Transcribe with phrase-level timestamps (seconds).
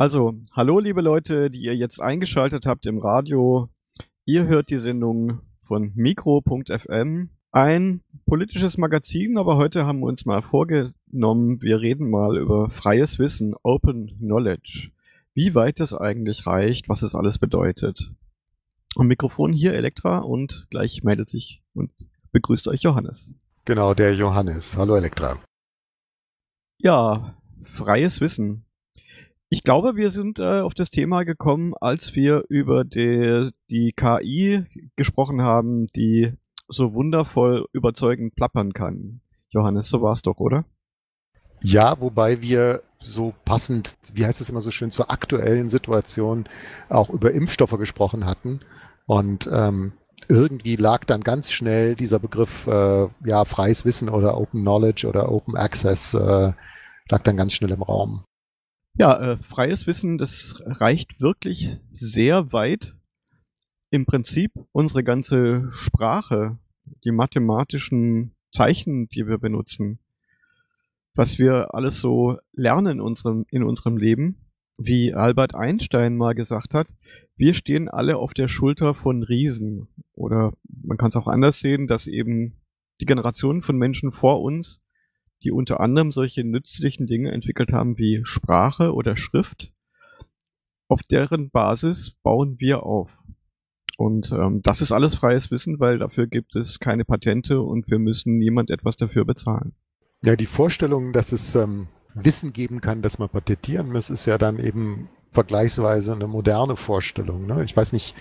[0.00, 3.68] Also, hallo liebe Leute, die ihr jetzt eingeschaltet habt im Radio.
[4.24, 10.40] Ihr hört die Sendung von Mikro.fm, ein politisches Magazin, aber heute haben wir uns mal
[10.40, 14.90] vorgenommen, wir reden mal über freies Wissen, Open Knowledge.
[15.34, 18.14] Wie weit es eigentlich reicht, was es alles bedeutet.
[18.96, 21.92] Am Mikrofon hier Elektra und gleich meldet sich und
[22.32, 23.34] begrüßt euch Johannes.
[23.66, 24.78] Genau, der Johannes.
[24.78, 25.38] Hallo Elektra.
[26.78, 28.64] Ja, freies Wissen.
[29.52, 34.64] Ich glaube, wir sind äh, auf das Thema gekommen, als wir über die, die KI
[34.94, 36.34] gesprochen haben, die
[36.68, 39.22] so wundervoll überzeugend plappern kann.
[39.50, 40.66] Johannes, so war's doch, oder?
[41.62, 46.48] Ja, wobei wir so passend, wie heißt es immer so schön, zur aktuellen Situation
[46.88, 48.60] auch über Impfstoffe gesprochen hatten.
[49.06, 49.94] Und ähm,
[50.28, 55.32] irgendwie lag dann ganz schnell dieser Begriff äh, ja freies Wissen oder Open Knowledge oder
[55.32, 56.52] Open Access äh,
[57.08, 58.24] lag dann ganz schnell im Raum.
[59.00, 62.98] Ja, äh, freies Wissen, das reicht wirklich sehr weit.
[63.88, 66.58] Im Prinzip unsere ganze Sprache,
[67.04, 70.00] die mathematischen Zeichen, die wir benutzen,
[71.14, 74.36] was wir alles so lernen in unserem, in unserem Leben,
[74.76, 76.88] wie Albert Einstein mal gesagt hat,
[77.36, 79.88] wir stehen alle auf der Schulter von Riesen.
[80.12, 80.52] Oder
[80.84, 82.60] man kann es auch anders sehen, dass eben
[83.00, 84.82] die Generationen von Menschen vor uns
[85.42, 89.72] die unter anderem solche nützlichen Dinge entwickelt haben wie Sprache oder Schrift.
[90.88, 93.24] Auf deren Basis bauen wir auf.
[93.96, 97.98] Und ähm, das ist alles freies Wissen, weil dafür gibt es keine Patente und wir
[97.98, 99.74] müssen niemand etwas dafür bezahlen.
[100.22, 104.38] Ja, die Vorstellung, dass es ähm, Wissen geben kann, das man patentieren muss, ist ja
[104.38, 107.46] dann eben vergleichsweise eine moderne Vorstellung.
[107.46, 107.62] Ne?
[107.64, 108.14] Ich weiß nicht,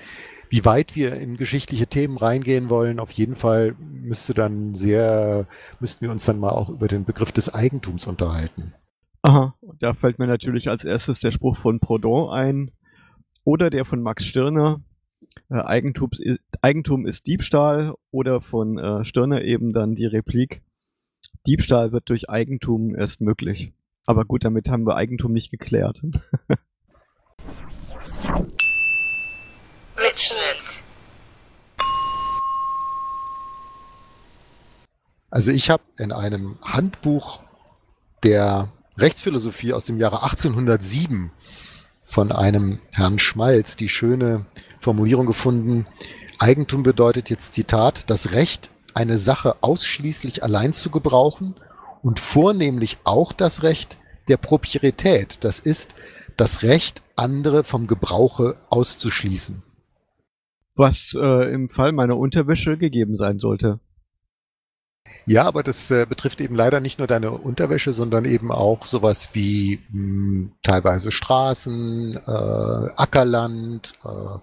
[0.50, 5.47] wie weit wir in geschichtliche Themen reingehen wollen, auf jeden Fall müsste dann sehr,
[5.80, 8.73] müssten wir uns dann mal auch über den Begriff des Eigentums unterhalten.
[9.22, 12.72] Aha, da fällt mir natürlich als erstes der Spruch von Proudhon ein
[13.44, 14.81] oder der von Max Stirner,
[15.50, 16.09] äh, Eigentum,
[16.61, 20.63] Eigentum ist Diebstahl oder von äh, Stirner eben dann die Replik,
[21.46, 23.73] Diebstahl wird durch Eigentum erst möglich.
[24.06, 26.02] Aber gut, damit haben wir Eigentum nicht geklärt.
[29.99, 30.81] Mitschnitt.
[35.29, 37.41] Also ich habe in einem Handbuch
[38.23, 41.31] der Rechtsphilosophie aus dem Jahre 1807
[42.05, 44.45] von einem Herrn Schmalz die schöne
[44.79, 45.85] Formulierung gefunden.
[46.39, 51.55] Eigentum bedeutet jetzt Zitat, das Recht, eine Sache ausschließlich allein zu gebrauchen
[52.01, 55.93] und vornehmlich auch das Recht der Proprietät, das ist
[56.37, 59.63] das Recht, andere vom Gebrauche auszuschließen
[60.79, 63.79] was äh, im Fall meiner Unterwäsche gegeben sein sollte.
[65.25, 69.29] Ja, aber das äh, betrifft eben leider nicht nur deine Unterwäsche, sondern eben auch sowas
[69.34, 74.40] wie mh, hm, teilweise Straßen, äh, Ackerland, äh,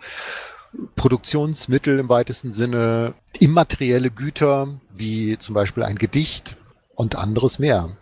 [0.94, 6.56] Produktionsmittel im weitesten Sinne, immaterielle Güter wie zum Beispiel ein Gedicht
[6.94, 7.97] und anderes mehr.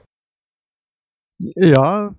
[1.38, 2.14] Ja,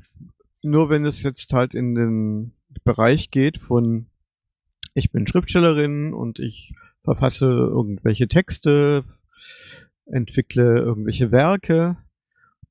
[0.62, 2.53] nur wenn es jetzt halt in den
[2.84, 4.08] Bereich geht von
[4.96, 6.74] ich bin Schriftstellerin und ich
[7.04, 9.04] verfasse irgendwelche Texte,
[10.06, 11.98] entwickle irgendwelche Werke,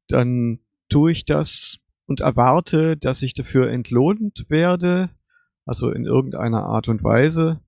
[0.09, 0.59] dann
[0.89, 5.11] tue ich das und erwarte, dass ich dafür entlohnt werde,
[5.67, 7.61] also in irgendeiner Art und Weise,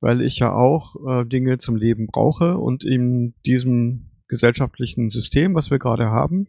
[0.00, 5.70] weil ich ja auch äh, Dinge zum Leben brauche und in diesem gesellschaftlichen System, was
[5.70, 6.48] wir gerade haben,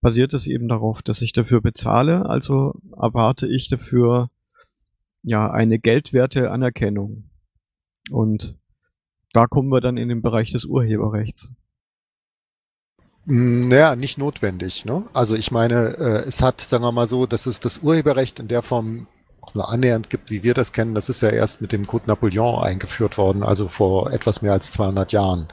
[0.00, 4.28] basiert es eben darauf, dass ich dafür bezahle, also erwarte ich dafür
[5.22, 7.30] ja eine geldwerte Anerkennung.
[8.10, 8.56] Und
[9.32, 11.50] da kommen wir dann in den Bereich des Urheberrechts.
[13.24, 14.84] Naja, nicht notwendig.
[14.84, 15.04] Ne?
[15.12, 18.48] Also ich meine, äh, es hat, sagen wir mal so, dass es das Urheberrecht in
[18.48, 19.06] der Form
[19.40, 20.94] auch nur annähernd gibt, wie wir das kennen.
[20.94, 24.72] Das ist ja erst mit dem Code Napoleon eingeführt worden, also vor etwas mehr als
[24.72, 25.48] 200 Jahren.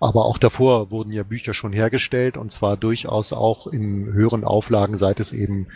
[0.00, 4.96] Aber auch davor wurden ja Bücher schon hergestellt und zwar durchaus auch in höheren Auflagen,
[4.96, 5.68] seit es eben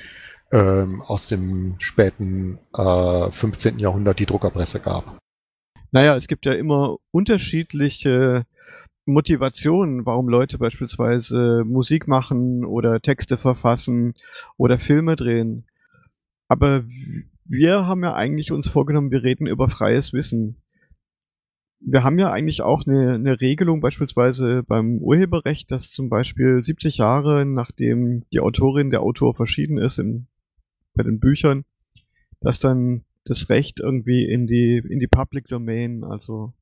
[0.52, 3.78] ähm, aus dem späten äh, 15.
[3.78, 5.18] Jahrhundert die Druckerpresse gab.
[5.92, 8.44] Naja, es gibt ja immer unterschiedliche
[9.06, 14.14] Motivationen, warum Leute beispielsweise Musik machen oder Texte verfassen
[14.56, 15.66] oder Filme drehen.
[16.48, 16.84] Aber
[17.44, 20.56] wir haben ja eigentlich uns vorgenommen, wir reden über freies Wissen.
[21.80, 26.98] Wir haben ja eigentlich auch eine, eine Regelung beispielsweise beim Urheberrecht, dass zum Beispiel 70
[26.98, 30.26] Jahre nachdem die Autorin, der Autor verschieden ist im
[30.94, 31.64] bei den Büchern,
[32.40, 36.52] dass dann das Recht irgendwie in die, in die Public Domain, also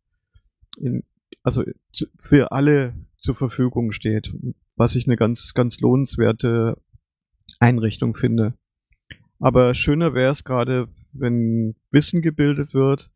[0.76, 1.04] in,
[1.42, 1.64] also
[2.18, 4.34] für alle zur Verfügung steht,
[4.76, 6.76] was ich eine ganz, ganz lohnenswerte
[7.58, 8.50] Einrichtung finde.
[9.40, 13.10] Aber schöner wäre es gerade, wenn Wissen gebildet wird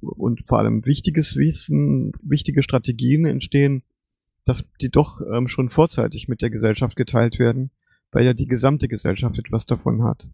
[0.00, 3.82] und vor allem wichtiges Wissen, wichtige Strategien entstehen,
[4.44, 7.70] dass die doch ähm, schon vorzeitig mit der Gesellschaft geteilt werden,
[8.12, 10.28] weil ja die gesamte Gesellschaft etwas davon hat.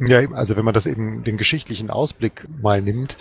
[0.00, 3.18] Ja, also wenn man das eben den geschichtlichen Ausblick mal nimmt,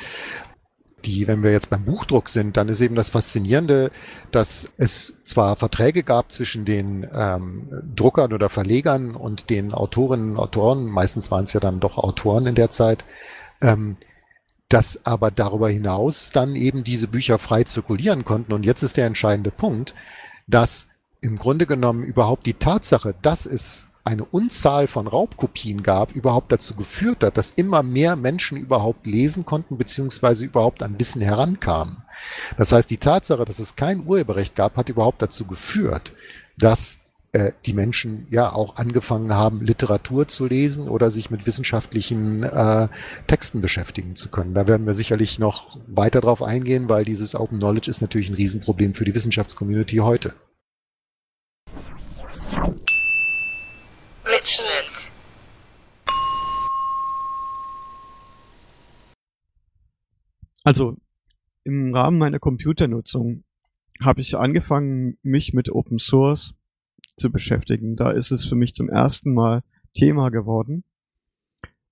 [1.05, 3.91] die, wenn wir jetzt beim Buchdruck sind, dann ist eben das Faszinierende,
[4.31, 10.37] dass es zwar Verträge gab zwischen den ähm, Druckern oder Verlegern und den Autorinnen und
[10.37, 13.05] Autoren, meistens waren es ja dann doch Autoren in der Zeit,
[13.61, 13.97] ähm,
[14.67, 18.53] dass aber darüber hinaus dann eben diese Bücher frei zirkulieren konnten.
[18.53, 19.95] Und jetzt ist der entscheidende Punkt,
[20.47, 20.88] dass
[21.21, 26.75] im Grunde genommen überhaupt die Tatsache, dass es eine Unzahl von Raubkopien gab, überhaupt dazu
[26.75, 31.97] geführt hat, dass immer mehr Menschen überhaupt lesen konnten, beziehungsweise überhaupt an Wissen herankamen.
[32.57, 36.13] Das heißt, die Tatsache, dass es kein Urheberrecht gab, hat überhaupt dazu geführt,
[36.57, 36.99] dass
[37.33, 42.87] äh, die Menschen ja auch angefangen haben, Literatur zu lesen oder sich mit wissenschaftlichen äh,
[43.27, 44.55] Texten beschäftigen zu können.
[44.55, 48.35] Da werden wir sicherlich noch weiter drauf eingehen, weil dieses Open Knowledge ist natürlich ein
[48.35, 50.33] Riesenproblem für die Wissenschaftscommunity heute.
[54.25, 55.11] Mitschnitt.
[60.63, 60.97] Also
[61.63, 63.43] im Rahmen meiner Computernutzung
[64.01, 66.53] habe ich angefangen, mich mit Open Source
[67.17, 67.95] zu beschäftigen.
[67.95, 69.61] Da ist es für mich zum ersten Mal
[69.93, 70.83] Thema geworden.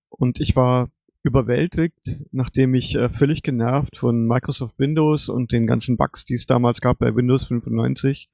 [0.10, 0.90] Und ich war
[1.28, 6.46] überwältigt, nachdem ich äh, völlig genervt von Microsoft Windows und den ganzen Bugs, die es
[6.46, 8.30] damals gab bei Windows 95,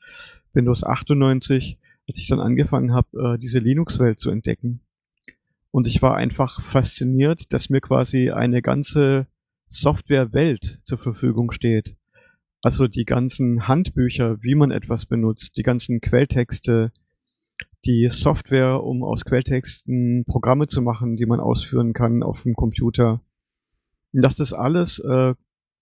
[0.54, 4.82] Windows 98, als ich dann angefangen habe, äh, diese Linux-Welt zu entdecken.
[5.72, 9.28] Und ich war einfach fasziniert, dass mir quasi eine ganze
[9.70, 11.96] Software-Welt zur Verfügung steht.
[12.62, 16.92] Also die ganzen Handbücher, wie man etwas benutzt, die ganzen Quelltexte,
[17.86, 23.22] die Software, um aus Quelltexten Programme zu machen, die man ausführen kann auf dem Computer.
[24.14, 25.34] Und dass das alles äh,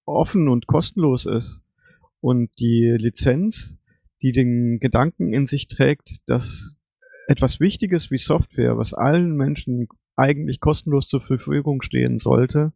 [0.06, 1.62] offen und kostenlos ist.
[2.20, 3.78] Und die Lizenz,
[4.22, 6.76] die den Gedanken in sich trägt, dass
[7.28, 12.74] etwas Wichtiges wie Software, was allen Menschen eigentlich kostenlos zur Verfügung stehen sollte,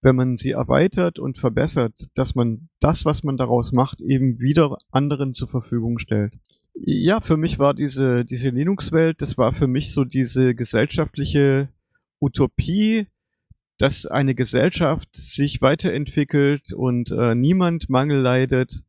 [0.00, 4.78] wenn man sie erweitert und verbessert, dass man das, was man daraus macht, eben wieder
[4.90, 6.38] anderen zur Verfügung stellt.
[6.84, 11.68] Ja, für mich war diese, diese Linux-Welt, das war für mich so diese gesellschaftliche
[12.20, 13.06] Utopie,
[13.78, 18.82] dass eine Gesellschaft sich weiterentwickelt und äh, niemand Mangel leidet,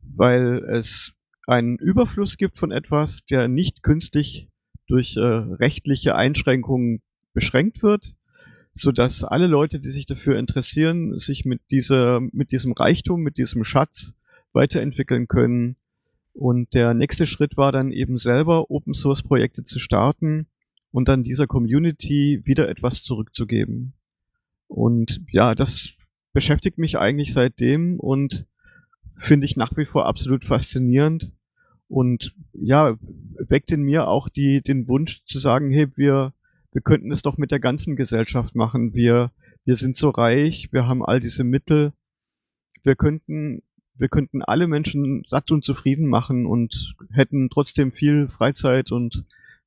[0.00, 1.12] weil es
[1.46, 4.48] einen Überfluss gibt von etwas, der nicht künstlich
[4.86, 7.00] durch äh, rechtliche Einschränkungen
[7.32, 8.14] beschränkt wird,
[8.74, 13.38] so dass alle Leute, die sich dafür interessieren, sich mit dieser, mit diesem Reichtum, mit
[13.38, 14.12] diesem Schatz
[14.52, 15.76] weiterentwickeln können.
[16.32, 20.46] Und der nächste Schritt war dann eben selber Open Source Projekte zu starten
[20.90, 23.94] und dann dieser Community wieder etwas zurückzugeben.
[24.66, 25.94] Und ja, das
[26.32, 28.46] beschäftigt mich eigentlich seitdem und
[29.16, 31.32] finde ich nach wie vor absolut faszinierend
[31.88, 32.96] und ja,
[33.38, 36.32] weckt in mir auch die, den Wunsch zu sagen, hey, wir,
[36.72, 38.94] wir könnten es doch mit der ganzen Gesellschaft machen.
[38.94, 39.30] Wir,
[39.66, 41.92] wir sind so reich, wir haben all diese Mittel.
[42.82, 43.62] Wir könnten,
[43.94, 49.24] wir könnten alle Menschen satt und zufrieden machen und hätten trotzdem viel Freizeit und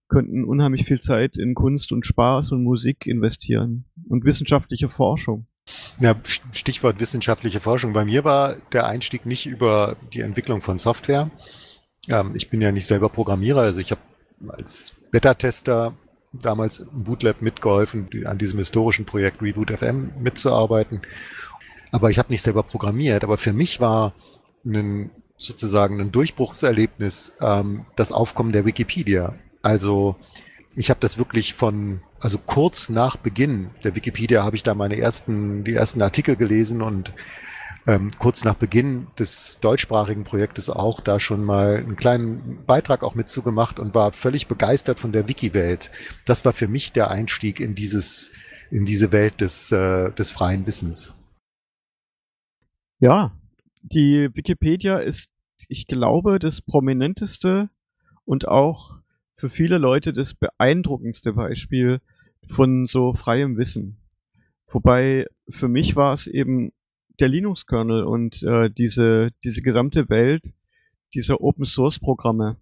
[0.07, 5.47] könnten unheimlich viel Zeit in Kunst und Spaß und Musik investieren und wissenschaftliche Forschung.
[5.99, 6.15] Ja,
[6.51, 7.93] Stichwort wissenschaftliche Forschung.
[7.93, 11.31] Bei mir war der Einstieg nicht über die Entwicklung von Software.
[12.07, 14.01] Ähm, ich bin ja nicht selber Programmierer, also ich habe
[14.49, 15.93] als Beta-Tester
[16.33, 21.01] damals im Bootlab mitgeholfen, an diesem historischen Projekt Reboot FM mitzuarbeiten.
[21.91, 23.23] Aber ich habe nicht selber programmiert.
[23.23, 24.13] Aber für mich war
[24.65, 29.35] ein, sozusagen ein Durchbruchserlebnis ähm, das Aufkommen der Wikipedia.
[29.61, 30.15] Also
[30.75, 34.97] ich habe das wirklich von, also kurz nach Beginn der Wikipedia habe ich da meine
[34.97, 37.13] ersten, die ersten Artikel gelesen und
[37.87, 43.15] ähm, kurz nach Beginn des deutschsprachigen Projektes auch da schon mal einen kleinen Beitrag auch
[43.15, 45.91] mit zugemacht und war völlig begeistert von der Wiki-Welt.
[46.25, 48.31] Das war für mich der Einstieg in dieses,
[48.71, 51.15] in diese Welt des, äh, des freien Wissens.
[52.99, 53.37] Ja,
[53.81, 55.29] die Wikipedia ist,
[55.67, 57.69] ich glaube, das prominenteste
[58.23, 59.01] und auch
[59.35, 61.99] für viele Leute das beeindruckendste Beispiel
[62.47, 63.97] von so freiem Wissen.
[64.67, 66.71] Wobei für mich war es eben
[67.19, 70.53] der Linux-Kernel und äh, diese, diese gesamte Welt
[71.13, 72.57] dieser Open-Source-Programme,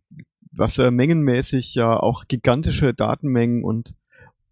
[0.51, 3.95] was äh, mengenmäßig ja auch gigantische Datenmengen und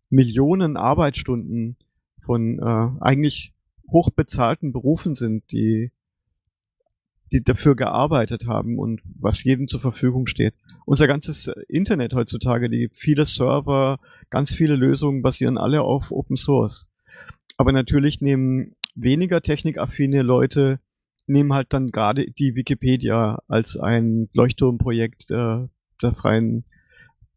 [0.09, 1.77] Millionen Arbeitsstunden
[2.19, 3.53] von äh, eigentlich
[3.89, 5.91] hochbezahlten Berufen sind, die
[7.31, 10.53] die dafür gearbeitet haben und was jedem zur Verfügung steht.
[10.85, 16.87] Unser ganzes Internet heutzutage, die viele Server, ganz viele Lösungen basieren alle auf Open Source.
[17.57, 20.79] Aber natürlich nehmen weniger technikaffine Leute
[21.27, 25.69] nehmen halt dann gerade die Wikipedia als ein Leuchtturmprojekt der,
[26.01, 26.65] der freien,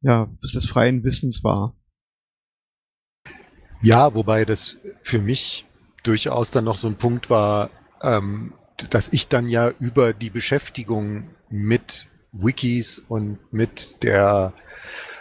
[0.01, 1.77] ja, des freien Wissens war.
[3.83, 5.67] Ja, wobei das für mich
[6.05, 7.71] durchaus dann noch so ein Punkt war,
[8.03, 8.53] ähm,
[8.91, 14.53] dass ich dann ja über die Beschäftigung mit Wikis und mit der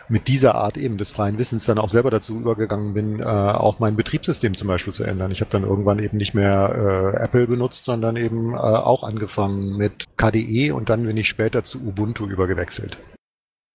[0.10, 3.80] mit dieser Art eben des freien Wissens dann auch selber dazu übergegangen bin, äh, auch
[3.80, 5.32] mein Betriebssystem zum Beispiel zu ändern.
[5.32, 9.78] Ich habe dann irgendwann eben nicht mehr äh, Apple benutzt, sondern eben äh, auch angefangen
[9.78, 12.98] mit KDE und dann bin ich später zu Ubuntu übergewechselt.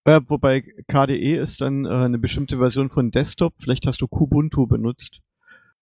[0.06, 3.54] Ja, wobei KDE ist dann äh, eine bestimmte Version von Desktop.
[3.58, 5.20] Vielleicht hast du Kubuntu benutzt.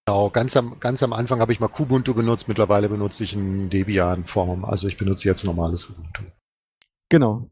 [0.07, 3.71] Genau, ganz am, ganz am Anfang habe ich mal Kubuntu benutzt, mittlerweile benutze ich ein
[3.71, 4.65] Debian-Form.
[4.65, 6.23] Also ich benutze jetzt normales Ubuntu.
[7.09, 7.51] Genau.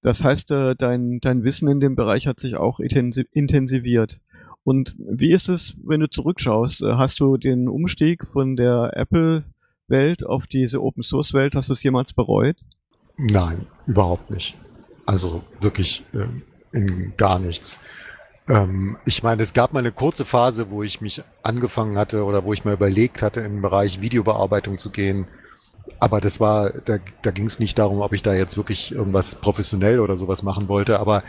[0.00, 4.20] Das heißt, äh, dein, dein Wissen in dem Bereich hat sich auch intensiviert.
[4.62, 6.82] Und wie ist es, wenn du zurückschaust?
[6.82, 12.12] Äh, hast du den Umstieg von der Apple-Welt auf diese Open-Source-Welt, hast du es jemals
[12.12, 12.56] bereut?
[13.16, 14.56] Nein, überhaupt nicht.
[15.06, 16.28] Also wirklich äh,
[16.72, 17.80] in gar nichts.
[18.48, 22.44] Ähm, ich meine, es gab mal eine kurze Phase, wo ich mich angefangen hatte oder
[22.44, 25.26] wo ich mal überlegt hatte, den Bereich Videobearbeitung zu gehen.
[25.98, 29.34] Aber das war, da, da ging es nicht darum, ob ich da jetzt wirklich irgendwas
[29.34, 31.00] professionell oder sowas machen wollte.
[31.00, 31.22] Aber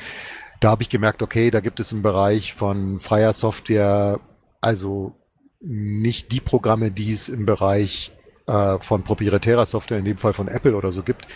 [0.59, 4.19] da habe ich gemerkt, okay, da gibt es im Bereich von freier Software
[4.61, 5.15] also
[5.59, 8.11] nicht die Programme, die es im Bereich
[8.47, 11.27] äh, von proprietärer Software, in dem Fall von Apple oder so gibt.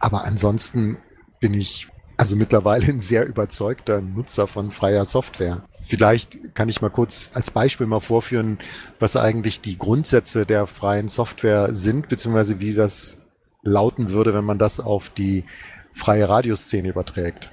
[0.00, 0.98] Aber ansonsten
[1.40, 5.64] bin ich also mittlerweile ein sehr überzeugter Nutzer von freier Software.
[5.82, 8.58] Vielleicht kann ich mal kurz als Beispiel mal vorführen,
[8.98, 13.18] was eigentlich die Grundsätze der freien Software sind, beziehungsweise wie das
[13.62, 15.44] lauten würde, wenn man das auf die
[15.92, 17.50] freie Radioszene überträgt.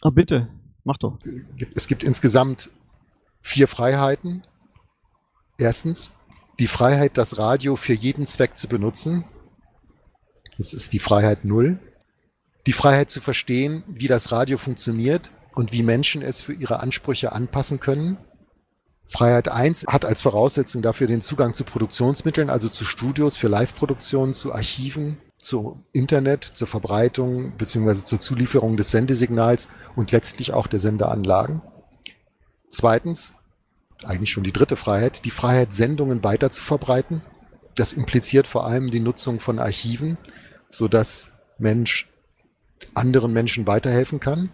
[0.00, 0.48] Ah, bitte,
[0.84, 1.18] mach doch.
[1.74, 2.70] Es gibt insgesamt
[3.40, 4.46] vier Freiheiten.
[5.58, 6.12] Erstens,
[6.58, 9.24] die Freiheit, das Radio für jeden Zweck zu benutzen.
[10.56, 11.78] Das ist die Freiheit Null
[12.66, 17.32] die Freiheit zu verstehen, wie das Radio funktioniert und wie Menschen es für ihre Ansprüche
[17.32, 18.18] anpassen können.
[19.04, 24.32] Freiheit 1 hat als Voraussetzung dafür den Zugang zu Produktionsmitteln, also zu Studios für Live-Produktionen,
[24.32, 28.04] zu Archiven, zu Internet, zur Verbreitung bzw.
[28.04, 31.62] zur Zulieferung des Sendesignals und letztlich auch der Sendeanlagen.
[32.68, 33.34] Zweitens,
[34.04, 37.22] eigentlich schon die dritte Freiheit, die Freiheit, Sendungen weiter zu verbreiten.
[37.74, 40.16] Das impliziert vor allem die Nutzung von Archiven,
[40.70, 42.08] sodass Mensch
[42.94, 44.50] anderen Menschen weiterhelfen kann.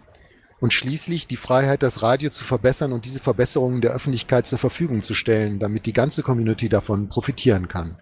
[0.59, 5.03] Und schließlich die Freiheit, das Radio zu verbessern und diese Verbesserungen der Öffentlichkeit zur Verfügung
[5.03, 8.01] zu stellen, damit die ganze Community davon profitieren kann.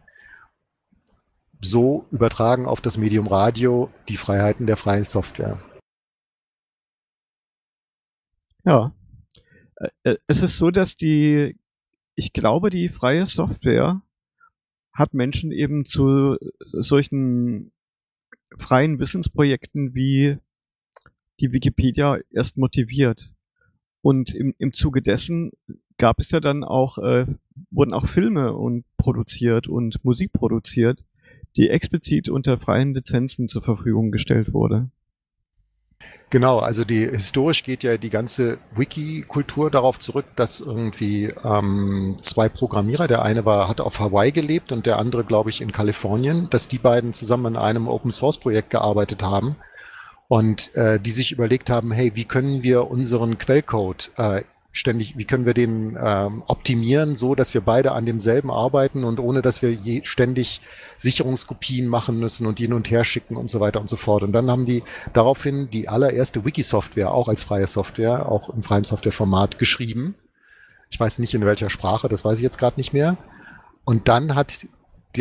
[1.61, 5.61] So übertragen auf das Medium Radio die Freiheiten der freien Software.
[8.65, 8.91] Ja.
[9.75, 11.57] Äh, äh, es ist so, dass die,
[12.15, 14.01] ich glaube, die freie Software
[14.93, 17.71] hat Menschen eben zu solchen
[18.57, 20.37] freien Wissensprojekten wie
[21.39, 23.33] die Wikipedia erst motiviert.
[24.01, 25.51] Und im, im Zuge dessen
[25.97, 27.25] gab es ja dann auch, äh,
[27.71, 31.03] wurden auch Filme und produziert und Musik produziert,
[31.55, 34.89] die explizit unter freien Lizenzen zur Verfügung gestellt wurde.
[36.29, 42.49] Genau, also die historisch geht ja die ganze Wiki-Kultur darauf zurück, dass irgendwie ähm, zwei
[42.49, 46.49] Programmierer, der eine war, hat auf Hawaii gelebt und der andere, glaube ich, in Kalifornien,
[46.49, 49.55] dass die beiden zusammen an einem Open-Source-Projekt gearbeitet haben
[50.27, 54.41] und äh, die sich überlegt haben, hey, wie können wir unseren Quellcode äh,
[54.77, 59.19] ständig, wie können wir den ähm, optimieren, so dass wir beide an demselben arbeiten und
[59.19, 60.61] ohne dass wir je, ständig
[60.97, 64.23] Sicherungskopien machen müssen und hin und her schicken und so weiter und so fort.
[64.23, 68.83] Und dann haben die daraufhin die allererste Wiki-Software auch als freie Software, auch im freien
[68.83, 70.15] Softwareformat geschrieben.
[70.89, 73.17] Ich weiß nicht in welcher Sprache, das weiß ich jetzt gerade nicht mehr.
[73.83, 74.67] Und dann hat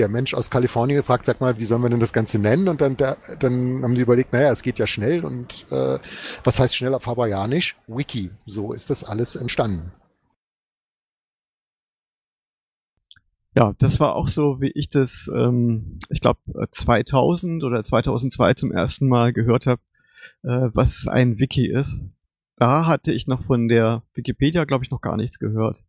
[0.01, 2.69] der Mensch aus Kalifornien gefragt, sag mal, wie sollen wir denn das Ganze nennen?
[2.69, 5.99] Und dann, da, dann haben die überlegt, naja, es geht ja schnell und äh,
[6.45, 7.77] was heißt schnell auf Hawaiianisch?
[7.87, 8.31] Wiki.
[8.47, 9.93] So ist das alles entstanden.
[13.57, 18.71] Ja, das war auch so, wie ich das, ähm, ich glaube, 2000 oder 2002 zum
[18.71, 19.81] ersten Mal gehört habe,
[20.43, 22.05] äh, was ein Wiki ist.
[22.57, 25.85] Da hatte ich noch von der Wikipedia, glaube ich, noch gar nichts gehört.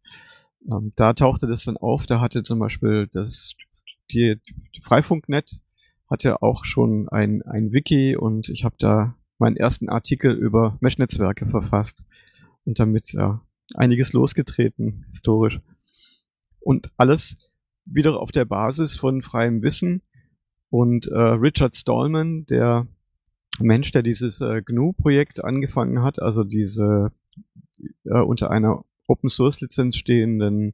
[0.71, 2.05] Ähm, da tauchte das dann auf.
[2.05, 3.53] Da hatte zum Beispiel das
[4.11, 4.39] die,
[4.75, 5.59] die Freifunknet
[6.09, 11.45] hatte auch schon ein, ein Wiki und ich habe da meinen ersten Artikel über Mesh-Netzwerke
[11.47, 12.05] verfasst
[12.65, 13.41] und damit ja,
[13.73, 15.59] einiges losgetreten, historisch.
[16.59, 17.53] Und alles
[17.85, 20.01] wieder auf der Basis von freiem Wissen.
[20.69, 22.87] Und äh, Richard Stallman, der
[23.59, 27.11] Mensch, der dieses äh, GNU-Projekt angefangen hat, also diese
[28.05, 30.73] äh, unter einer Open Source Lizenz stehenden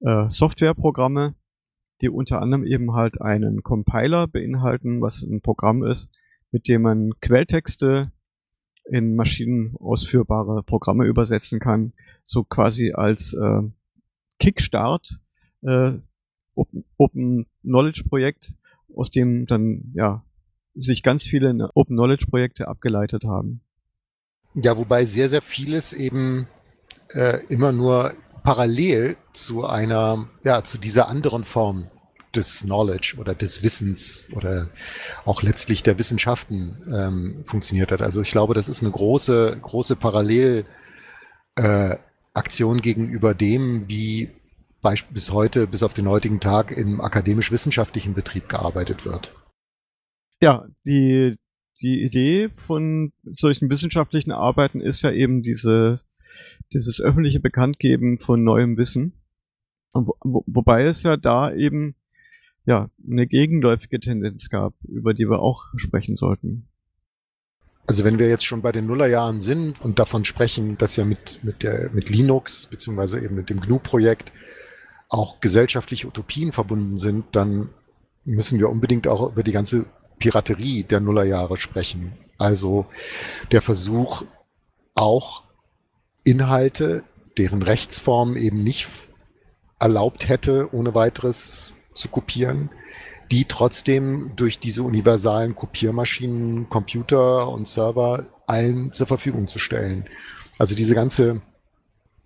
[0.00, 1.34] äh, Softwareprogramme,
[2.00, 6.10] die unter anderem eben halt einen Compiler beinhalten, was ein Programm ist,
[6.50, 8.12] mit dem man Quelltexte
[8.88, 13.62] in maschinenausführbare Programme übersetzen kann, so quasi als äh,
[14.38, 15.20] Kickstart
[15.62, 15.92] äh,
[16.96, 18.56] Open, Knowledge Projekt,
[18.94, 20.24] aus dem dann ja
[20.74, 23.60] sich ganz viele Open Knowledge Projekte abgeleitet haben.
[24.54, 26.46] Ja, wobei sehr, sehr vieles eben
[27.12, 28.14] äh, immer nur
[28.46, 31.90] parallel zu einer, ja, zu dieser anderen Form
[32.32, 34.68] des Knowledge oder des Wissens oder
[35.24, 38.02] auch letztlich der Wissenschaften ähm, funktioniert hat.
[38.02, 40.68] Also ich glaube, das ist eine große, große Parallelaktion
[42.78, 44.30] äh, gegenüber dem, wie
[45.10, 49.34] bis heute, bis auf den heutigen Tag im akademisch-wissenschaftlichen Betrieb gearbeitet wird.
[50.40, 51.34] Ja, die,
[51.82, 55.98] die Idee von solchen wissenschaftlichen Arbeiten ist ja eben diese,
[56.72, 59.12] dieses öffentliche Bekanntgeben von neuem Wissen.
[59.92, 61.94] Wo, wobei es ja da eben
[62.66, 66.68] ja eine gegenläufige Tendenz gab, über die wir auch sprechen sollten.
[67.86, 71.44] Also wenn wir jetzt schon bei den Nullerjahren sind und davon sprechen, dass ja mit,
[71.44, 74.32] mit, der, mit Linux beziehungsweise eben mit dem GNU-Projekt
[75.08, 77.70] auch gesellschaftliche Utopien verbunden sind, dann
[78.24, 79.86] müssen wir unbedingt auch über die ganze
[80.18, 82.12] Piraterie der Nullerjahre sprechen.
[82.38, 82.86] Also
[83.52, 84.24] der Versuch,
[84.96, 85.44] auch
[86.26, 87.04] Inhalte,
[87.38, 88.88] deren Rechtsform eben nicht
[89.78, 92.70] erlaubt hätte, ohne weiteres zu kopieren,
[93.30, 100.04] die trotzdem durch diese universalen Kopiermaschinen, Computer und Server allen zur Verfügung zu stellen.
[100.58, 101.42] Also diese ganze,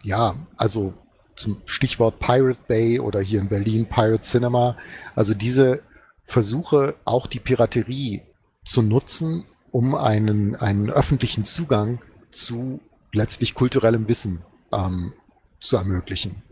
[0.02, 0.94] ja, also
[1.36, 4.76] zum Stichwort Pirate Bay oder hier in Berlin Pirate Cinema,
[5.14, 5.82] also diese
[6.24, 8.22] Versuche, auch die Piraterie
[8.64, 12.80] zu nutzen, um einen, einen öffentlichen Zugang zu
[13.12, 15.12] letztlich kulturellem Wissen ähm,
[15.60, 16.42] zu ermöglichen.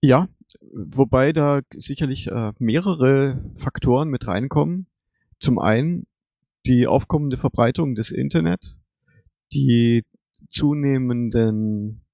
[0.00, 0.28] Ja,
[0.72, 4.86] wobei da sicherlich äh, mehrere Faktoren mit reinkommen.
[5.40, 6.06] Zum einen
[6.66, 8.78] die aufkommende Verbreitung des Internet,
[9.52, 10.04] die
[10.48, 12.04] zunehmenden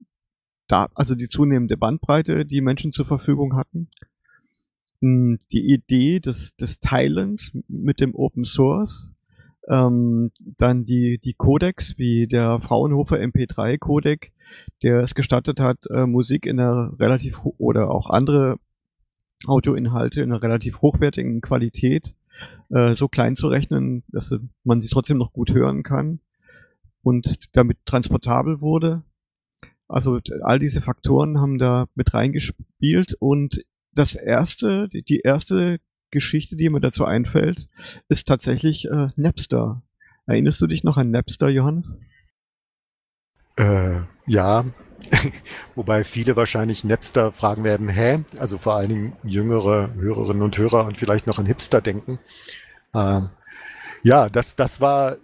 [0.73, 3.89] also die zunehmende Bandbreite, die Menschen zur Verfügung hatten.
[5.01, 9.13] Hm, die Idee des, des Teilens mit dem Open Source,
[9.71, 14.33] ähm, dann die, die Codecs, wie der Fraunhofer MP3 Codec,
[14.83, 18.57] der es gestattet hat, äh, Musik in einer relativ oder auch andere
[19.47, 22.15] Audioinhalte in einer relativ hochwertigen Qualität
[22.71, 26.21] äh, so klein zu rechnen, dass man sie trotzdem noch gut hören kann
[27.03, 29.05] und damit transportabel wurde.
[29.87, 35.79] Also all diese Faktoren haben da mit reingespielt und das erste, die erste
[36.11, 37.69] Geschichte, die mir dazu einfällt,
[38.09, 39.83] ist tatsächlich äh, Napster.
[40.27, 41.97] Erinnerst du dich noch an Napster, Johannes?
[43.57, 44.65] Äh, ja,
[45.75, 48.21] wobei viele wahrscheinlich Napster fragen werden, hä?
[48.39, 52.19] Also vor allen Dingen jüngere Hörerinnen und Hörer und vielleicht noch an Hipster denken.
[52.95, 53.23] Äh,
[54.03, 55.17] ja, das, das war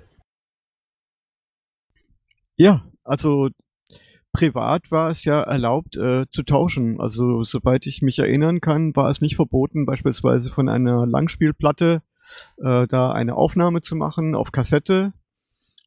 [2.56, 3.50] Ja, also
[4.32, 7.02] privat war es ja erlaubt äh, zu tauschen.
[7.02, 12.02] Also soweit ich mich erinnern kann, war es nicht verboten, beispielsweise von einer Langspielplatte
[12.58, 15.14] äh, da eine Aufnahme zu machen auf Kassette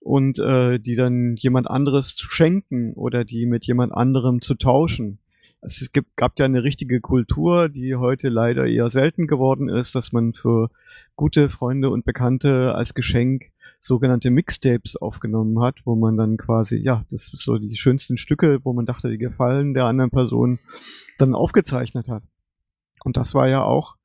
[0.00, 5.18] und äh, die dann jemand anderes zu schenken oder die mit jemand anderem zu tauschen.
[5.60, 10.12] Es gibt, gab ja eine richtige Kultur, die heute leider eher selten geworden ist, dass
[10.12, 10.70] man für
[11.16, 17.04] gute Freunde und Bekannte als Geschenk sogenannte Mixtapes aufgenommen hat, wo man dann quasi, ja,
[17.10, 20.60] das so die schönsten Stücke, wo man dachte, die gefallen der anderen Person,
[21.18, 22.22] dann aufgezeichnet hat.
[23.04, 23.96] Und das war ja auch,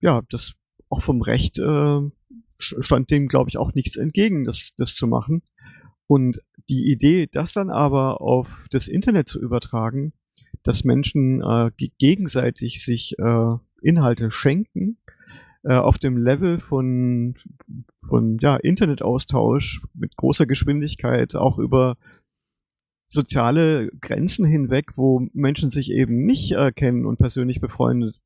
[0.00, 0.54] ja, das
[0.90, 2.00] auch vom Recht äh,
[2.58, 5.42] stand dem, glaube ich, auch nichts entgegen, das, das zu machen.
[6.06, 10.12] Und die Idee, das dann aber auf das Internet zu übertragen,
[10.62, 14.98] dass Menschen äh, gegenseitig sich äh, Inhalte schenken,
[15.64, 17.34] äh, auf dem Level von,
[18.06, 21.96] von ja, Internetaustausch mit großer Geschwindigkeit, auch über
[23.08, 28.16] soziale Grenzen hinweg, wo Menschen sich eben nicht äh, kennen und persönlich befreundet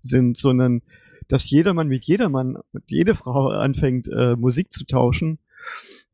[0.00, 0.82] sind, sondern
[1.28, 5.38] dass jedermann mit jedermann, mit jede Frau anfängt, äh, Musik zu tauschen,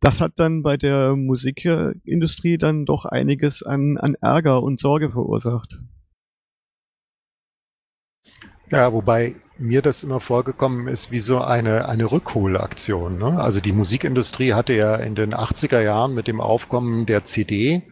[0.01, 5.79] das hat dann bei der Musikindustrie dann doch einiges an, an Ärger und Sorge verursacht.
[8.71, 13.17] Ja, wobei mir das immer vorgekommen ist wie so eine, eine Rückholaktion.
[13.19, 13.41] Ne?
[13.41, 17.83] Also die Musikindustrie hatte ja in den 80er Jahren mit dem Aufkommen der CD,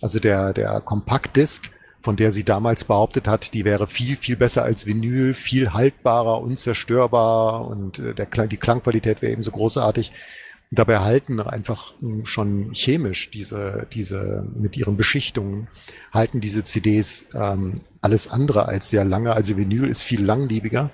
[0.00, 1.70] also der, der Kompaktdisk,
[2.02, 6.40] von der sie damals behauptet hat, die wäre viel, viel besser als Vinyl, viel haltbarer,
[6.40, 10.12] unzerstörbar und äh, der, die Klangqualität wäre eben so großartig.
[10.70, 15.68] Dabei halten einfach schon chemisch diese, diese mit ihren Beschichtungen
[16.12, 19.32] halten diese CDs ähm, alles andere als sehr lange.
[19.32, 20.90] Also Vinyl ist viel langlebiger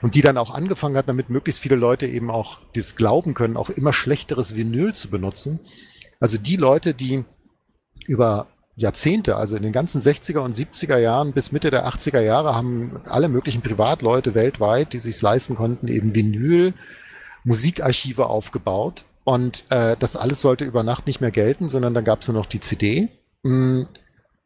[0.00, 3.56] und die dann auch angefangen hat, damit möglichst viele Leute eben auch das glauben können,
[3.56, 5.60] auch immer schlechteres Vinyl zu benutzen.
[6.18, 7.24] Also die Leute, die
[8.08, 12.56] über Jahrzehnte, also in den ganzen 60er und 70er Jahren bis Mitte der 80er Jahre
[12.56, 16.74] haben alle möglichen Privatleute weltweit, die sich leisten konnten, eben Vinyl
[17.44, 22.22] Musikarchive aufgebaut und äh, das alles sollte über Nacht nicht mehr gelten, sondern dann gab
[22.22, 23.08] es nur noch die CD.
[23.42, 23.82] Mm,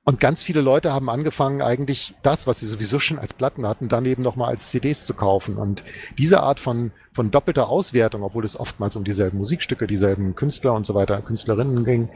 [0.08, 3.88] und ganz viele Leute haben angefangen, eigentlich das, was sie sowieso schon als Platten hatten,
[3.88, 5.56] dann eben nochmal als CDs zu kaufen.
[5.56, 5.82] Und
[6.16, 10.86] diese Art von, von doppelter Auswertung, obwohl es oftmals um dieselben Musikstücke, dieselben Künstler und
[10.86, 12.08] so weiter, Künstlerinnen ging,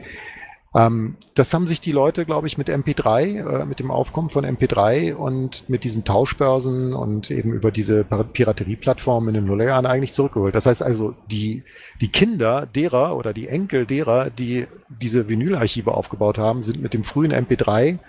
[0.73, 4.45] ähm, das haben sich die Leute, glaube ich, mit MP3, äh, mit dem Aufkommen von
[4.45, 10.55] MP3 und mit diesen Tauschbörsen und eben über diese Piraterieplattformen in den Nullerjahren eigentlich zurückgeholt.
[10.55, 11.63] Das heißt also, die,
[11.99, 17.03] die Kinder derer oder die Enkel derer, die diese Vinylarchive aufgebaut haben, sind mit dem
[17.03, 17.99] frühen MP3,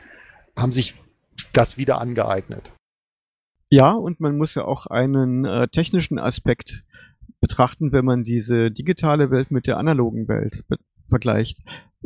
[0.57, 0.95] haben sich
[1.53, 2.75] das wieder angeeignet.
[3.71, 6.85] Ja, und man muss ja auch einen äh, technischen Aspekt
[7.41, 10.65] betrachten, wenn man diese digitale Welt mit der analogen Welt
[11.09, 11.59] vergleicht.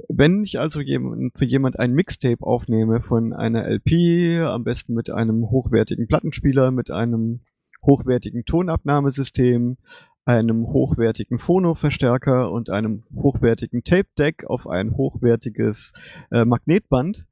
[0.09, 5.51] Wenn ich also für jemand ein Mixtape aufnehme von einer LP, am besten mit einem
[5.51, 7.41] hochwertigen Plattenspieler, mit einem
[7.83, 9.77] hochwertigen Tonabnahmesystem,
[10.25, 15.93] einem hochwertigen Phono-Verstärker und einem hochwertigen Tape-Deck auf ein hochwertiges
[16.31, 17.27] äh, Magnetband,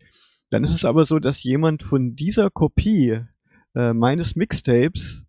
[0.51, 3.21] dann ist es aber so, dass jemand von dieser Kopie
[3.75, 5.25] äh, meines Mixtapes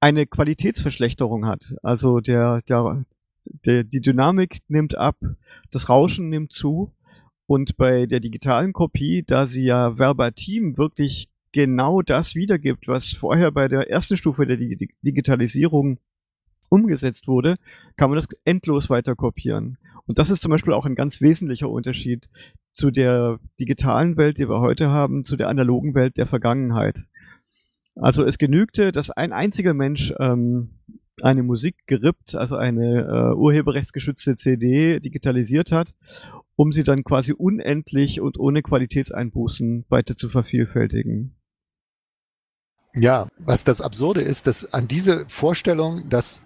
[0.00, 1.74] eine Qualitätsverschlechterung hat.
[1.82, 3.04] Also der, der,
[3.64, 5.16] der, die Dynamik nimmt ab,
[5.70, 6.92] das Rauschen nimmt zu.
[7.46, 13.50] Und bei der digitalen Kopie, da sie ja verbatim wirklich genau das wiedergibt, was vorher
[13.50, 15.98] bei der ersten Stufe der Digitalisierung
[16.68, 17.56] umgesetzt wurde,
[17.96, 19.78] kann man das endlos weiter kopieren.
[20.06, 22.28] Und das ist zum Beispiel auch ein ganz wesentlicher Unterschied
[22.72, 27.04] zu der digitalen Welt, die wir heute haben, zu der analogen Welt der Vergangenheit.
[27.96, 30.70] Also es genügte, dass ein einziger Mensch ähm,
[31.22, 35.94] eine Musik gerippt, also eine äh, urheberrechtsgeschützte CD digitalisiert hat,
[36.56, 41.36] um sie dann quasi unendlich und ohne Qualitätseinbußen weiter zu vervielfältigen.
[42.94, 46.42] Ja, was das Absurde ist, dass an diese Vorstellung, dass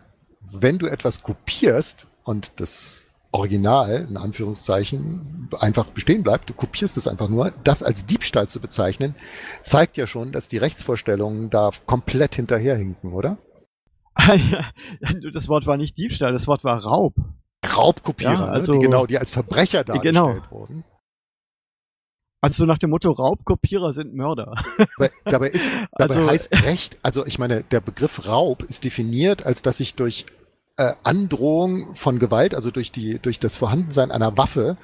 [0.53, 7.09] wenn du etwas kopierst und das Original, in Anführungszeichen, einfach bestehen bleibt, du kopierst es
[7.09, 9.17] einfach nur, das als Diebstahl zu bezeichnen,
[9.63, 13.39] zeigt ja schon, dass die Rechtsvorstellungen da komplett hinterherhinken, oder?
[15.33, 17.15] Das Wort war nicht Diebstahl, das Wort war Raub.
[17.65, 18.79] Raubkopierer, ja, also, ne?
[18.79, 20.37] die genau, die als Verbrecher dargestellt genau.
[20.51, 20.85] wurden.
[22.41, 24.55] Also nach dem Motto Raubkopierer sind Mörder.
[24.99, 29.47] Dabei, dabei ist, dabei also, heißt Recht, also ich meine, der Begriff Raub ist definiert,
[29.47, 30.27] als dass ich durch
[30.77, 34.77] äh, Androhung von Gewalt, also durch die, durch das Vorhandensein einer Waffe,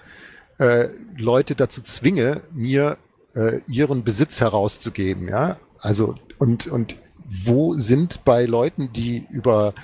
[0.59, 0.89] äh,
[1.19, 2.97] Leute dazu zwinge, mir
[3.35, 5.59] äh, ihren Besitz herauszugeben, ja.
[5.81, 9.75] Also und und wo sind bei Leuten, die über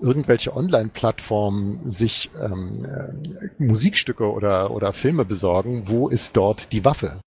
[0.00, 7.20] irgendwelche Online-Plattformen sich ähm, äh, Musikstücke oder, oder Filme besorgen, wo ist dort die Waffe?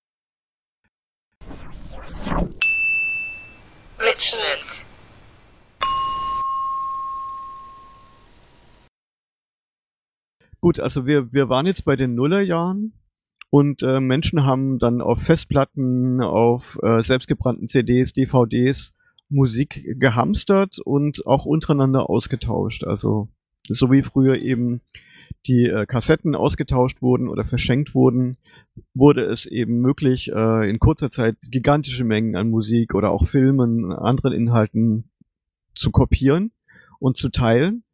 [3.98, 4.84] Mitschnitt.
[10.60, 12.92] Gut, also wir, wir waren jetzt bei den Nullerjahren
[13.50, 18.92] und äh, Menschen haben dann auf Festplatten, auf äh, selbstgebrannten CDs, DVDs
[19.28, 22.84] Musik gehamstert und auch untereinander ausgetauscht.
[22.84, 23.28] Also
[23.68, 24.80] so wie früher eben
[25.46, 28.36] die äh, Kassetten ausgetauscht wurden oder verschenkt wurden,
[28.94, 33.92] wurde es eben möglich, äh, in kurzer Zeit gigantische Mengen an Musik oder auch Filmen,
[33.92, 35.10] anderen Inhalten
[35.74, 36.52] zu kopieren
[36.98, 37.84] und zu teilen.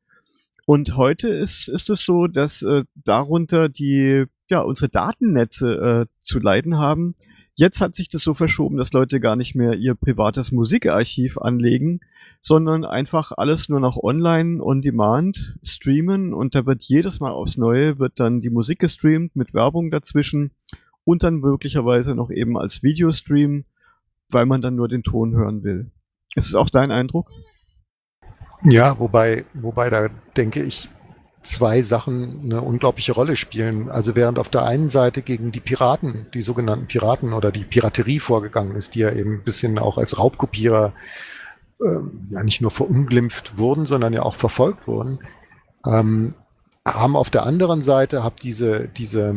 [0.66, 6.38] Und heute ist, ist es so, dass äh, darunter die, ja, unsere Datennetze äh, zu
[6.38, 7.14] leiden haben,
[7.58, 12.00] Jetzt hat sich das so verschoben, dass Leute gar nicht mehr ihr privates Musikarchiv anlegen,
[12.42, 17.56] sondern einfach alles nur noch online on demand streamen und da wird jedes Mal aufs
[17.56, 20.50] Neue wird dann die Musik gestreamt mit Werbung dazwischen
[21.04, 23.64] und dann möglicherweise noch eben als Videostream,
[24.28, 25.90] weil man dann nur den Ton hören will.
[26.34, 27.30] Ist es auch dein Eindruck?
[28.64, 30.90] Ja, wobei, wobei da denke ich,
[31.46, 33.90] zwei Sachen eine unglaubliche Rolle spielen.
[33.90, 38.20] Also während auf der einen Seite gegen die Piraten, die sogenannten Piraten oder die Piraterie
[38.20, 40.92] vorgegangen ist, die ja eben ein bisschen auch als Raubkopierer
[41.80, 45.20] ähm, ja nicht nur verunglimpft wurden, sondern ja auch verfolgt wurden,
[45.86, 46.34] ähm,
[46.86, 49.34] haben auf der anderen Seite habt diese, diese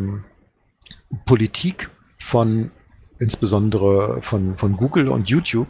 [1.25, 2.71] Politik von
[3.17, 5.67] insbesondere von, von Google und YouTube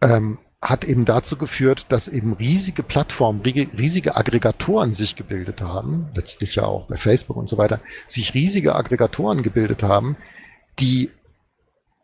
[0.00, 6.54] ähm, hat eben dazu geführt, dass eben riesige Plattformen, riesige Aggregatoren sich gebildet haben, letztlich
[6.54, 10.16] ja auch bei Facebook und so weiter, sich riesige Aggregatoren gebildet haben,
[10.78, 11.10] die,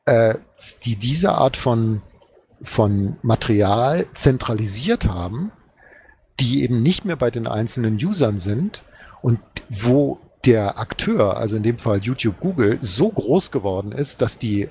[0.07, 0.35] äh,
[0.83, 2.03] die diese Art von,
[2.61, 5.53] von Material zentralisiert haben,
[6.41, 8.83] die eben nicht mehr bei den einzelnen Usern sind
[9.23, 14.39] und wo der Akteur, also in dem Fall YouTube Google, so groß geworden ist, dass
[14.39, 14.69] die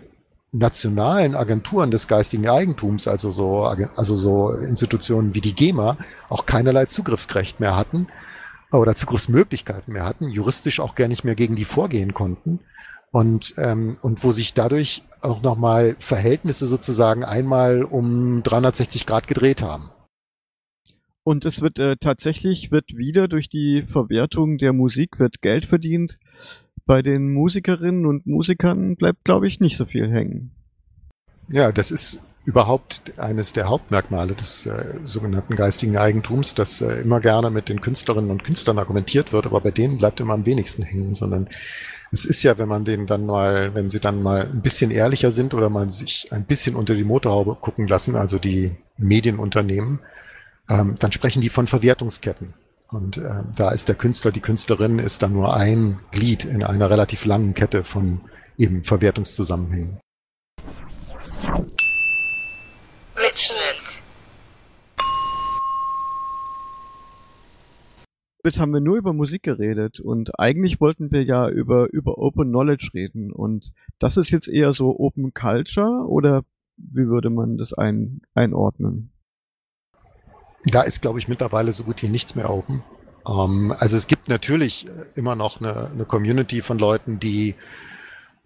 [0.58, 5.98] nationalen Agenturen des geistigen Eigentums, also so, also so Institutionen wie die GEMA,
[6.30, 8.08] auch keinerlei Zugriffsrecht mehr hatten
[8.72, 12.60] oder Zugriffsmöglichkeiten mehr hatten, juristisch auch gar nicht mehr gegen die vorgehen konnten
[13.12, 19.62] und, ähm, und wo sich dadurch auch nochmal Verhältnisse sozusagen einmal um 360 Grad gedreht
[19.62, 19.90] haben.
[21.24, 26.20] Und es wird äh, tatsächlich wird wieder durch die Verwertung der Musik wird Geld verdient
[26.88, 30.52] bei den Musikerinnen und Musikern bleibt, glaube ich, nicht so viel hängen.
[31.50, 37.20] Ja, das ist überhaupt eines der Hauptmerkmale des äh, sogenannten geistigen Eigentums, dass äh, immer
[37.20, 40.82] gerne mit den Künstlerinnen und Künstlern argumentiert wird, aber bei denen bleibt immer am wenigsten
[40.82, 41.50] hängen, sondern
[42.12, 45.32] es ist ja, wenn man denen dann mal, wenn sie dann mal ein bisschen ehrlicher
[45.32, 50.00] sind oder mal sich ein bisschen unter die Motorhaube gucken lassen, also die Medienunternehmen,
[50.70, 52.54] ähm, dann sprechen die von Verwertungsketten.
[52.90, 56.90] Und äh, da ist der Künstler, die Künstlerin ist dann nur ein Glied in einer
[56.90, 58.22] relativ langen Kette von
[58.58, 60.00] eben Verwertungszusammenhängen.
[63.16, 64.02] Mitschnitt.
[68.46, 72.48] Jetzt haben wir nur über Musik geredet und eigentlich wollten wir ja über, über Open
[72.48, 76.44] Knowledge reden und das ist jetzt eher so Open Culture oder
[76.78, 79.12] wie würde man das ein, einordnen?
[80.68, 82.84] Da ist, glaube ich, mittlerweile so gut wie nichts mehr open.
[83.28, 87.56] Ähm, also es gibt natürlich immer noch eine, eine Community von Leuten, die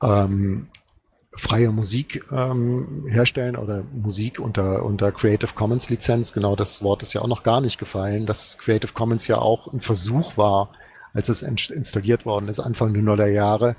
[0.04, 0.68] ähm,
[1.38, 6.34] freie Musik ähm, herstellen oder Musik unter, unter Creative Commons Lizenz.
[6.34, 9.72] Genau das Wort ist ja auch noch gar nicht gefallen, dass Creative Commons ja auch
[9.72, 10.72] ein Versuch war,
[11.14, 13.76] als es installiert worden ist, Anfang der Nuller Jahre,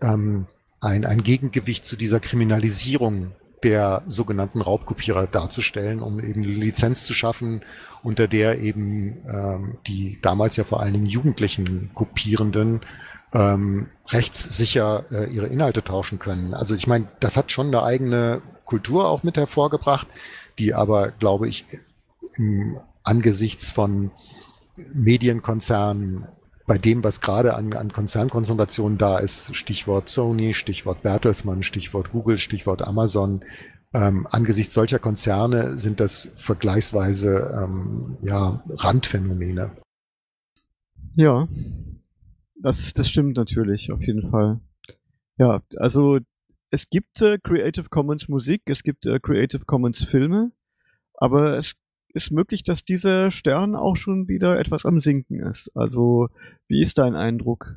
[0.00, 0.46] ähm,
[0.80, 3.32] ein, ein Gegengewicht zu dieser Kriminalisierung
[3.64, 7.62] der sogenannten Raubkopierer darzustellen, um eben eine Lizenz zu schaffen,
[8.02, 12.80] unter der eben ähm, die damals ja vor allen Dingen jugendlichen Kopierenden
[13.32, 16.54] ähm, rechtssicher äh, ihre Inhalte tauschen können.
[16.54, 20.06] Also ich meine, das hat schon eine eigene Kultur auch mit hervorgebracht,
[20.58, 21.64] die aber, glaube ich,
[22.36, 24.10] im, angesichts von
[24.76, 26.26] Medienkonzernen
[26.72, 32.38] bei dem, was gerade an, an Konzernkonzentration da ist, Stichwort Sony, Stichwort Bertelsmann, Stichwort Google,
[32.38, 33.44] Stichwort Amazon,
[33.92, 39.72] ähm, angesichts solcher Konzerne sind das vergleichsweise ähm, ja, Randphänomene.
[41.14, 41.46] Ja,
[42.54, 44.58] das, das stimmt natürlich, auf jeden Fall.
[45.36, 46.20] Ja, also
[46.70, 50.52] es gibt äh, Creative Commons Musik, es gibt äh, Creative Commons Filme,
[51.12, 51.74] aber es
[52.14, 55.70] ist möglich, dass dieser Stern auch schon wieder etwas am Sinken ist.
[55.74, 56.28] Also,
[56.68, 57.74] wie ist dein Eindruck?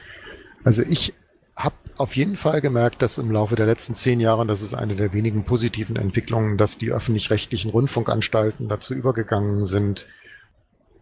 [0.63, 1.13] Also ich
[1.55, 4.95] habe auf jeden Fall gemerkt, dass im Laufe der letzten zehn Jahre, das ist eine
[4.95, 10.05] der wenigen positiven Entwicklungen, dass die öffentlich-rechtlichen Rundfunkanstalten dazu übergegangen sind.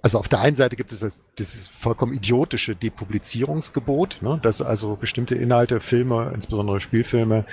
[0.03, 4.97] Also auf der einen Seite gibt es das, das vollkommen idiotische Depublizierungsgebot, ne, dass also
[4.97, 7.45] bestimmte Inhalte, Filme, insbesondere Spielfilme,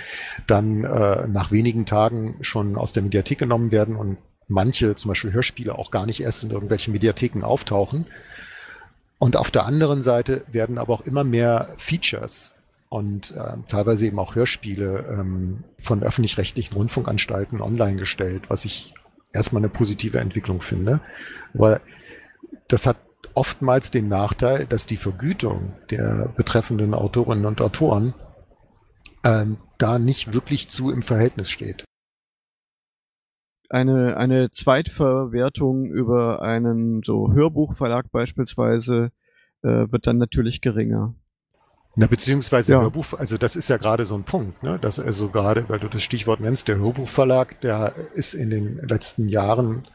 [0.47, 4.19] dann äh, nach wenigen Tagen schon aus der Mediathek genommen werden und
[4.50, 8.06] manche, zum Beispiel Hörspiele, auch gar nicht erst in irgendwelchen Mediatheken auftauchen.
[9.18, 12.54] Und auf der anderen Seite werden aber auch immer mehr Features
[12.88, 18.94] und äh, teilweise eben auch Hörspiele ähm, von öffentlich-rechtlichen Rundfunkanstalten online gestellt, was ich
[19.32, 21.00] erstmal eine positive Entwicklung finde.
[21.54, 21.80] Aber
[22.66, 22.96] das hat
[23.34, 28.14] oftmals den Nachteil, dass die Vergütung der betreffenden Autorinnen und Autoren
[29.22, 29.46] äh,
[29.78, 31.84] da nicht wirklich zu im Verhältnis steht
[33.70, 39.12] eine, eine Zweitverwertung über einen so Hörbuchverlag beispielsweise
[39.62, 41.14] äh, wird dann natürlich geringer.
[41.96, 42.80] Na, beziehungsweise ja.
[42.80, 44.78] Hörbuch, also das ist ja gerade so ein Punkt, ne?
[44.78, 49.28] dass also gerade, weil du das Stichwort nennst, der Hörbuchverlag, der ist in den letzten
[49.28, 49.87] Jahren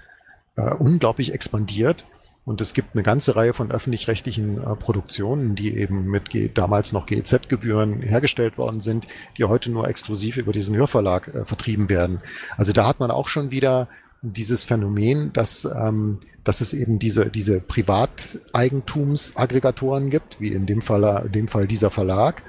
[0.55, 2.05] äh, unglaublich expandiert
[2.45, 6.93] und es gibt eine ganze Reihe von öffentlich-rechtlichen äh, Produktionen, die eben mit G damals
[6.93, 12.21] noch GEZ-Gebühren hergestellt worden sind, die heute nur exklusiv über diesen Hörverlag äh, vertrieben werden.
[12.55, 13.89] Also da hat man auch schon wieder
[14.21, 21.23] dieses Phänomen, dass, ähm, dass es eben diese, diese Privateigentumsaggregatoren gibt, wie in dem Fall,
[21.25, 22.43] in dem Fall dieser Verlag,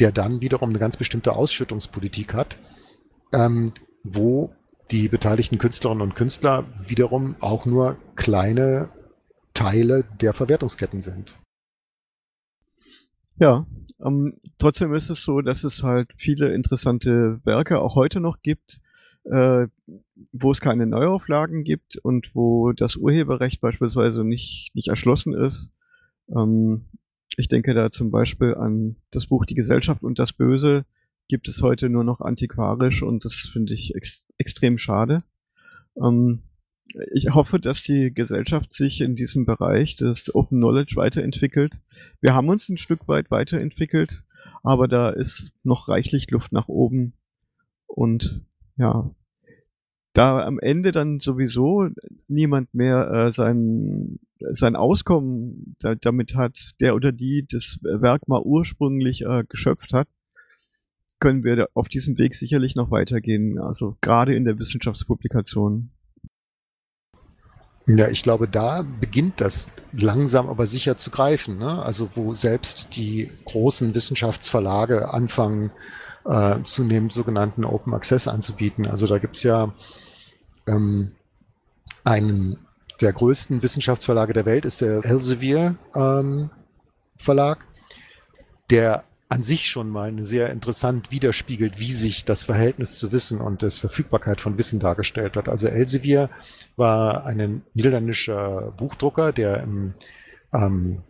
[0.00, 2.58] der dann wiederum eine ganz bestimmte Ausschüttungspolitik hat,
[3.32, 3.70] ähm,
[4.02, 4.50] wo
[4.90, 8.88] die beteiligten Künstlerinnen und Künstler wiederum auch nur kleine
[9.58, 11.36] Teile der Verwertungsketten sind.
[13.40, 13.66] Ja,
[14.04, 18.80] ähm, trotzdem ist es so, dass es halt viele interessante Werke auch heute noch gibt,
[19.24, 19.66] äh,
[20.30, 25.70] wo es keine Neuauflagen gibt und wo das Urheberrecht beispielsweise nicht, nicht erschlossen ist.
[26.28, 26.86] Ähm,
[27.36, 30.84] ich denke da zum Beispiel an das Buch Die Gesellschaft und das Böse,
[31.26, 35.24] gibt es heute nur noch antiquarisch und das finde ich ex extrem schade.
[36.00, 36.42] Ähm,
[37.12, 41.80] ich hoffe, dass die Gesellschaft sich in diesem Bereich des Open Knowledge weiterentwickelt.
[42.20, 44.24] Wir haben uns ein Stück weit weiterentwickelt,
[44.62, 47.12] aber da ist noch reichlich Luft nach oben.
[47.86, 48.42] Und
[48.76, 49.10] ja,
[50.12, 51.88] da am Ende dann sowieso
[52.26, 58.42] niemand mehr äh, sein, sein Auskommen da, damit hat, der oder die das Werk mal
[58.42, 60.08] ursprünglich äh, geschöpft hat,
[61.20, 65.90] können wir auf diesem Weg sicherlich noch weitergehen, also gerade in der Wissenschaftspublikation.
[67.88, 71.58] Ja, ich glaube, da beginnt das langsam aber sicher zu greifen.
[71.58, 71.82] Ne?
[71.82, 75.70] Also wo selbst die großen Wissenschaftsverlage anfangen,
[76.26, 78.86] äh, zunehmend sogenannten Open Access anzubieten.
[78.86, 79.72] Also da gibt's ja
[80.66, 81.12] ähm,
[82.04, 82.58] einen
[83.00, 86.50] der größten Wissenschaftsverlage der Welt ist der Elsevier ähm,
[87.16, 87.64] Verlag,
[88.70, 93.62] der an sich schon mal sehr interessant widerspiegelt, wie sich das Verhältnis zu Wissen und
[93.62, 95.48] das Verfügbarkeit von Wissen dargestellt hat.
[95.48, 96.30] Also Elsevier
[96.76, 99.92] war ein niederländischer Buchdrucker, der im
[100.54, 101.02] ähm,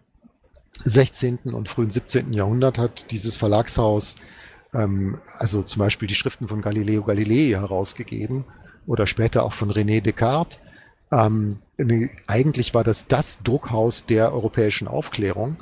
[0.84, 1.38] 16.
[1.52, 2.32] und frühen 17.
[2.32, 4.16] Jahrhundert hat dieses Verlagshaus,
[4.74, 8.44] ähm, also zum Beispiel die Schriften von Galileo Galilei herausgegeben
[8.86, 10.58] oder später auch von René Descartes.
[11.12, 11.60] Ähm,
[12.26, 15.56] eigentlich war das das Druckhaus der europäischen Aufklärung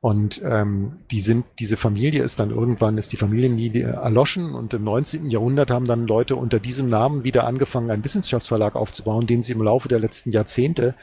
[0.00, 4.84] und ähm, die sind, diese Familie ist dann irgendwann, ist die Familienlinie erloschen und im
[4.84, 5.28] 19.
[5.28, 9.62] Jahrhundert haben dann Leute unter diesem Namen wieder angefangen, einen Wissenschaftsverlag aufzubauen, den sie im
[9.62, 10.94] Laufe der letzten Jahrzehnte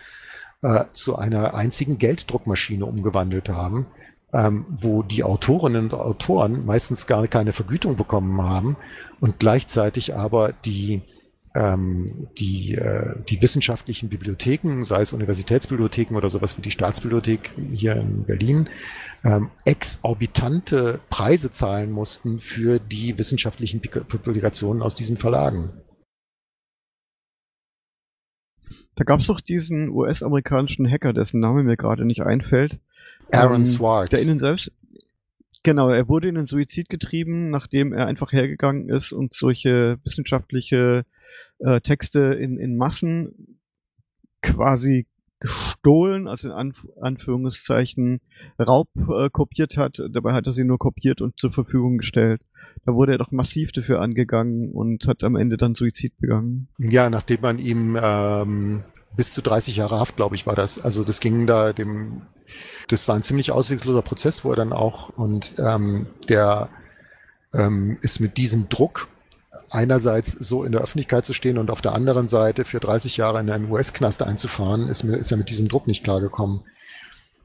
[0.61, 3.87] äh, zu einer einzigen Gelddruckmaschine umgewandelt haben,
[4.31, 8.77] ähm, wo die Autorinnen und Autoren meistens gar keine Vergütung bekommen haben
[9.19, 11.01] und gleichzeitig aber die
[11.55, 17.95] ähm, die, äh, die wissenschaftlichen Bibliotheken, sei es Universitätsbibliotheken oder sowas wie die Staatsbibliothek hier
[17.95, 18.69] in Berlin,
[19.23, 25.71] ähm, exorbitante Preise zahlen mussten für die wissenschaftlichen Publikationen aus diesen Verlagen.
[28.95, 32.79] Da gab es doch diesen US-amerikanischen Hacker, dessen Name mir gerade nicht einfällt.
[33.31, 34.09] Aaron ähm, Swartz.
[34.11, 34.71] Der ihnen selbst,
[35.65, 41.05] Genau, er wurde in den Suizid getrieben, nachdem er einfach hergegangen ist und solche wissenschaftliche
[41.57, 43.57] äh, Texte in, in Massen
[44.43, 45.07] quasi
[45.39, 48.21] gestohlen, also in Anf Anführungszeichen
[48.59, 50.03] Raub äh, kopiert hat.
[50.11, 52.45] Dabei hat er sie nur kopiert und zur Verfügung gestellt.
[52.85, 56.67] Da wurde er doch massiv dafür angegangen und hat am Ende dann Suizid begangen.
[56.77, 58.83] Ja, nachdem man ihm ähm,
[59.15, 60.79] bis zu 30 Jahre Haft, glaube ich, war das.
[60.79, 62.23] Also das ging da dem,
[62.87, 66.69] das war ein ziemlich auswegloser Prozess, wo er dann auch und ähm, der
[67.53, 69.07] ähm, ist mit diesem Druck
[69.69, 73.39] einerseits so in der Öffentlichkeit zu stehen und auf der anderen Seite für 30 Jahre
[73.39, 76.61] in einen US-Knast einzufahren, ist, ist er mit diesem Druck nicht klargekommen.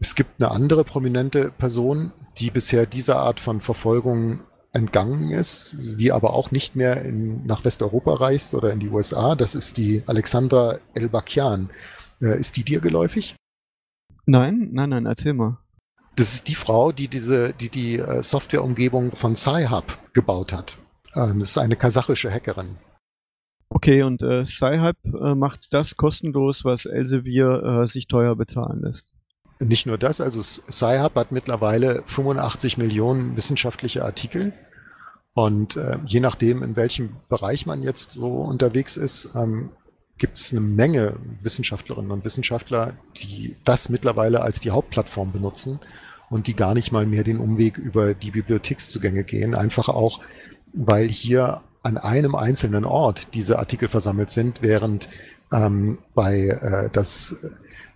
[0.01, 4.41] Es gibt eine andere prominente Person, die bisher dieser Art von Verfolgung
[4.73, 9.35] entgangen ist, die aber auch nicht mehr in, nach Westeuropa reist oder in die USA.
[9.35, 11.71] Das ist die Alexandra Elbakian.
[12.21, 13.35] Äh, ist die dir geläufig?
[14.27, 15.59] Nein, nein, nein, erzähl mal.
[16.17, 20.79] Das ist die Frau, die diese, die die äh, Softwareumgebung von Sci-Hub gebaut hat.
[21.15, 22.77] Ähm, das ist eine kasachische Hackerin.
[23.71, 29.10] Okay, und äh, Sci-Hub äh, macht das kostenlos, was Elsevier äh, sich teuer bezahlen lässt.
[29.63, 34.55] Nicht nur das, also Sci-Hub hat mittlerweile 85 Millionen wissenschaftliche Artikel.
[35.35, 39.71] Und äh, je nachdem, in welchem Bereich man jetzt so unterwegs ist, ähm,
[40.17, 45.79] gibt es eine Menge Wissenschaftlerinnen und Wissenschaftler, die das mittlerweile als die Hauptplattform benutzen
[46.31, 49.55] und die gar nicht mal mehr den Umweg über die Bibliothekszugänge gehen.
[49.55, 50.21] Einfach auch,
[50.73, 55.09] weil hier an einem einzelnen Ort diese Artikel versammelt sind, während
[55.53, 57.37] ähm, bei äh, das,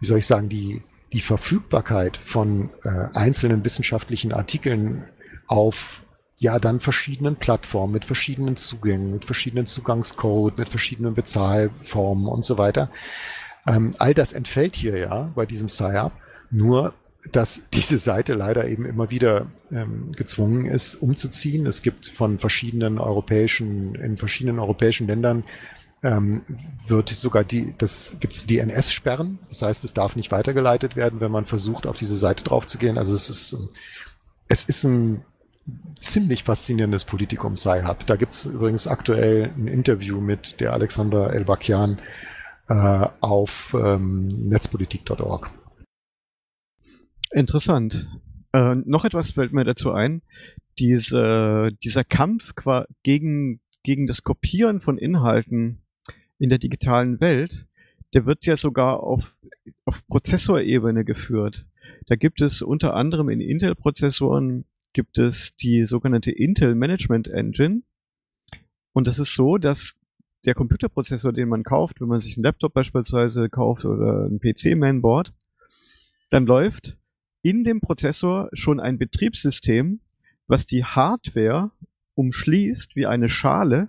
[0.01, 0.83] wie soll ich sagen, die
[1.15, 5.05] die Verfügbarkeit von äh, einzelnen wissenschaftlichen Artikeln
[5.47, 6.03] auf
[6.39, 12.59] ja dann verschiedenen Plattformen mit verschiedenen Zugängen, mit verschiedenen Zugangscode, mit verschiedenen Bezahlformen und so
[12.59, 12.91] weiter.
[13.67, 16.13] Ähm, all das entfällt hier ja bei diesem SciUp.
[16.51, 16.93] Nur
[17.33, 21.67] dass diese Seite leider eben immer wieder ähm, gezwungen ist, umzuziehen.
[21.67, 25.45] Es gibt von verschiedenen europäischen, in verschiedenen europäischen Ländern
[26.05, 26.43] ähm,
[26.87, 29.39] wird sogar die, das gibt es DNS-Sperren.
[29.49, 32.77] Das heißt, es darf nicht weitergeleitet werden, wenn man versucht, auf diese Seite drauf zu
[32.77, 32.99] gehen.
[32.99, 33.57] Also es ist,
[34.49, 35.25] es ist ein
[35.99, 38.07] ziemlich faszinierendes Politikum Sci-Hub.
[38.07, 41.99] Da gibt es übrigens aktuell ein Interview mit der Alexandra Elbakian
[42.69, 45.51] äh, auf ähm, netzpolitik.org.
[47.31, 48.11] Interessant.
[48.53, 50.21] Äh, noch etwas fällt mir dazu ein.
[50.79, 52.53] Diese, dieser Kampf
[53.03, 55.84] gegen, gegen das Kopieren von Inhalten
[56.39, 57.67] in der digitalen Welt,
[58.13, 59.37] der wird ja sogar auf,
[59.85, 61.67] auf Prozessorebene geführt.
[62.07, 67.83] Da gibt es unter anderem in Intel-Prozessoren gibt es die sogenannte Intel Management Engine.
[68.93, 69.97] Und das ist so, dass
[70.45, 75.33] der Computerprozessor, den man kauft, wenn man sich einen Laptop beispielsweise kauft oder ein PC-Mainboard,
[76.31, 76.97] dann läuft
[77.43, 80.01] in dem Prozessor schon ein Betriebssystem,
[80.47, 81.73] was die Hardware
[82.15, 83.89] umschließt wie eine Schale.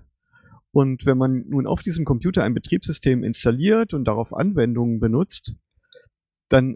[0.75, 5.55] Und wenn man nun auf diesem Computer ein Betriebssystem installiert und darauf Anwendungen benutzt,
[6.49, 6.75] dann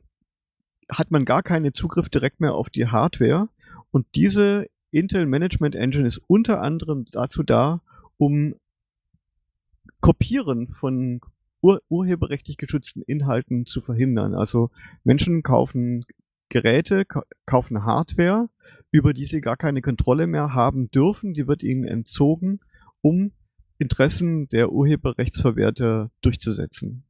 [0.90, 3.50] hat man gar keinen Zugriff direkt mehr auf die Hardware.
[3.92, 7.82] Und diese Intel Management Engine ist unter anderem dazu da,
[8.16, 8.56] um
[10.00, 11.20] Kopieren von
[11.60, 14.34] ur urheberrechtlich geschützten Inhalten zu verhindern.
[14.34, 14.72] Also
[15.04, 16.06] Menschen kaufen
[16.48, 17.04] Geräte,
[17.46, 18.48] kaufen Hardware,
[18.92, 21.34] über die sie gar keine Kontrolle mehr haben dürfen.
[21.34, 22.62] Die wird ihnen entzogen,
[23.02, 23.34] um
[23.80, 27.04] Interessen der Urheberrechtsverwerter durchzusetzen.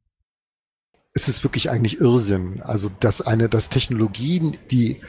[1.12, 2.62] Es ist wirklich eigentlich Irrsinn.
[2.62, 5.00] Also, dass eine, dass Technologien, die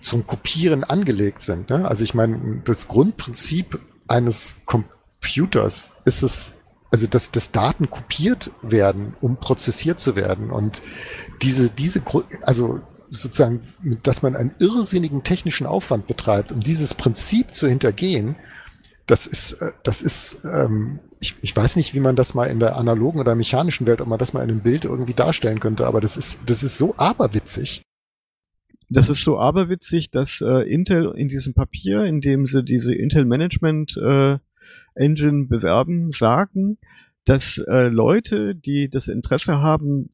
[0.00, 1.70] zum Kopieren angelegt sind.
[1.70, 1.86] Ne?
[1.86, 6.54] Also ich meine, das Grundprinzip eines Computers ist es,
[6.90, 10.50] also dass, dass Daten kopiert werden, um prozessiert zu werden.
[10.50, 10.82] Und
[11.42, 12.02] diese, diese,
[12.42, 13.60] also sozusagen,
[14.02, 18.36] dass man einen irrsinnigen technischen Aufwand betreibt, um dieses Prinzip zu hintergehen,
[19.08, 22.60] das ist, äh, das ist, ähm, ich, ich weiß nicht, wie man das mal in
[22.60, 25.86] der analogen oder mechanischen Welt, ob man das mal in einem Bild irgendwie darstellen könnte,
[25.86, 27.82] aber das ist, das ist so aberwitzig.
[28.90, 33.26] Das ist so aberwitzig, dass äh, Intel in diesem Papier, in dem sie diese Intel
[33.26, 34.38] Management äh,
[34.94, 36.78] Engine bewerben, sagen,
[37.24, 40.08] dass äh, Leute, die das Interesse haben,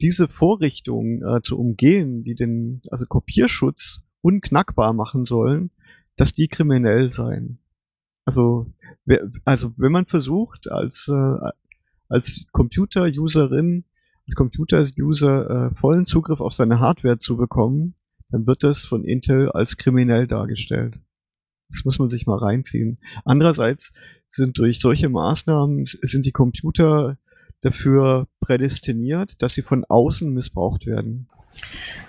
[0.00, 5.70] diese Vorrichtung äh, zu umgehen, die den also Kopierschutz unknackbar machen sollen,
[6.16, 7.58] dass die kriminell seien.
[8.24, 8.66] Also,
[9.44, 11.50] also wenn man versucht, als äh,
[12.08, 13.84] als Computer-Userin,
[14.26, 17.94] als Computer-User äh, vollen Zugriff auf seine Hardware zu bekommen,
[18.30, 20.98] dann wird das von Intel als kriminell dargestellt.
[21.68, 22.98] Das muss man sich mal reinziehen.
[23.24, 23.92] Andererseits
[24.28, 27.18] sind durch solche Maßnahmen sind die Computer
[27.62, 31.28] dafür prädestiniert, dass sie von außen missbraucht werden.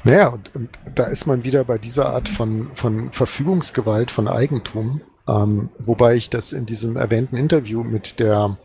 [0.03, 5.01] Naja, und, und da ist man wieder bei dieser Art von, von Verfügungsgewalt, von Eigentum,
[5.28, 8.57] ähm, wobei ich das in diesem erwähnten Interview mit der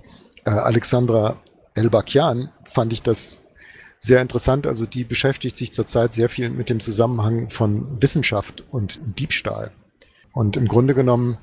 [0.44, 1.36] äh, Alexandra
[1.74, 3.40] Elbakian fand ich das
[3.98, 4.66] sehr interessant.
[4.66, 9.70] Also die beschäftigt sich zurzeit sehr viel mit dem Zusammenhang von Wissenschaft und Diebstahl.
[10.32, 11.38] Und im Grunde genommen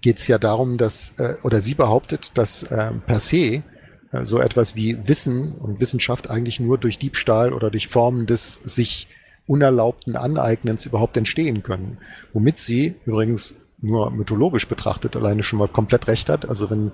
[0.00, 3.62] geht es ja darum, dass, äh, oder sie behauptet, dass äh, per se
[4.12, 8.56] äh, so etwas wie Wissen und Wissenschaft eigentlich nur durch Diebstahl oder durch Formen des
[8.56, 9.08] sich
[9.46, 11.98] unerlaubten Aneignens überhaupt entstehen können.
[12.32, 16.48] Womit sie übrigens nur mythologisch betrachtet alleine schon mal komplett recht hat.
[16.48, 16.92] Also wenn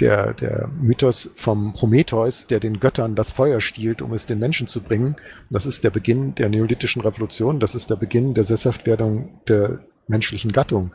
[0.00, 4.66] der, der Mythos vom Prometheus, der den Göttern das Feuer stiehlt, um es den Menschen
[4.66, 5.16] zu bringen.
[5.50, 7.60] Das ist der Beginn der neolithischen Revolution.
[7.60, 10.92] Das ist der Beginn der Sesshaftwerdung der menschlichen Gattung.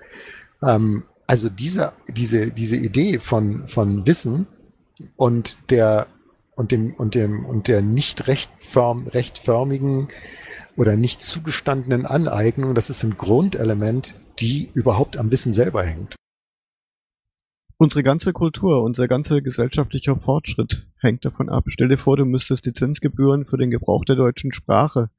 [0.62, 4.48] Ähm, also diese, diese, diese Idee von, von Wissen
[5.16, 6.08] und der,
[6.56, 10.08] und dem, und dem, und der nicht rechtförm, rechtförmigen
[10.78, 16.16] oder nicht zugestandenen Aneignung, das ist ein Grundelement, die überhaupt am Wissen selber hängt.
[17.80, 21.66] Unsere ganze Kultur, unser ganzer gesellschaftlicher Fortschritt hängt davon ab.
[21.68, 25.10] Stell dir vor, du müsstest Lizenzgebühren für den Gebrauch der deutschen Sprache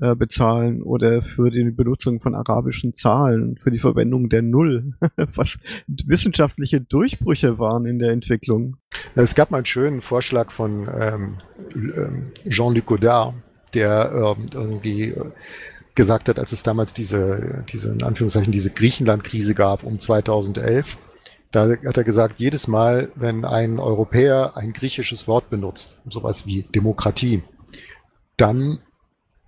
[0.00, 4.94] äh, bezahlen oder für die Benutzung von arabischen Zahlen, für die Verwendung der Null,
[5.34, 8.76] was wissenschaftliche Durchbrüche waren in der Entwicklung.
[9.14, 11.38] Es gab mal einen schönen Vorschlag von ähm,
[11.74, 13.34] ähm Jean-Luc Godard,
[13.70, 15.14] der ähm, irgendwie
[15.94, 20.98] gesagt hat, als es damals diese, diese in Anführungszeichen, diese Griechenland-Krise gab um 2011,
[21.52, 26.62] da hat er gesagt, jedes Mal, wenn ein Europäer ein griechisches Wort benutzt, sowas wie
[26.62, 27.42] Demokratie,
[28.36, 28.80] dann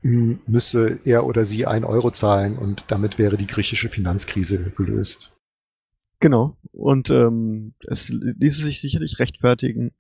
[0.03, 5.33] hm, müsse er oder sie ein Euro zahlen und damit wäre die griechische Finanzkrise gelöst.
[6.19, 6.57] Genau.
[6.73, 9.93] Und ähm, es ließe sich sicherlich rechtfertigen,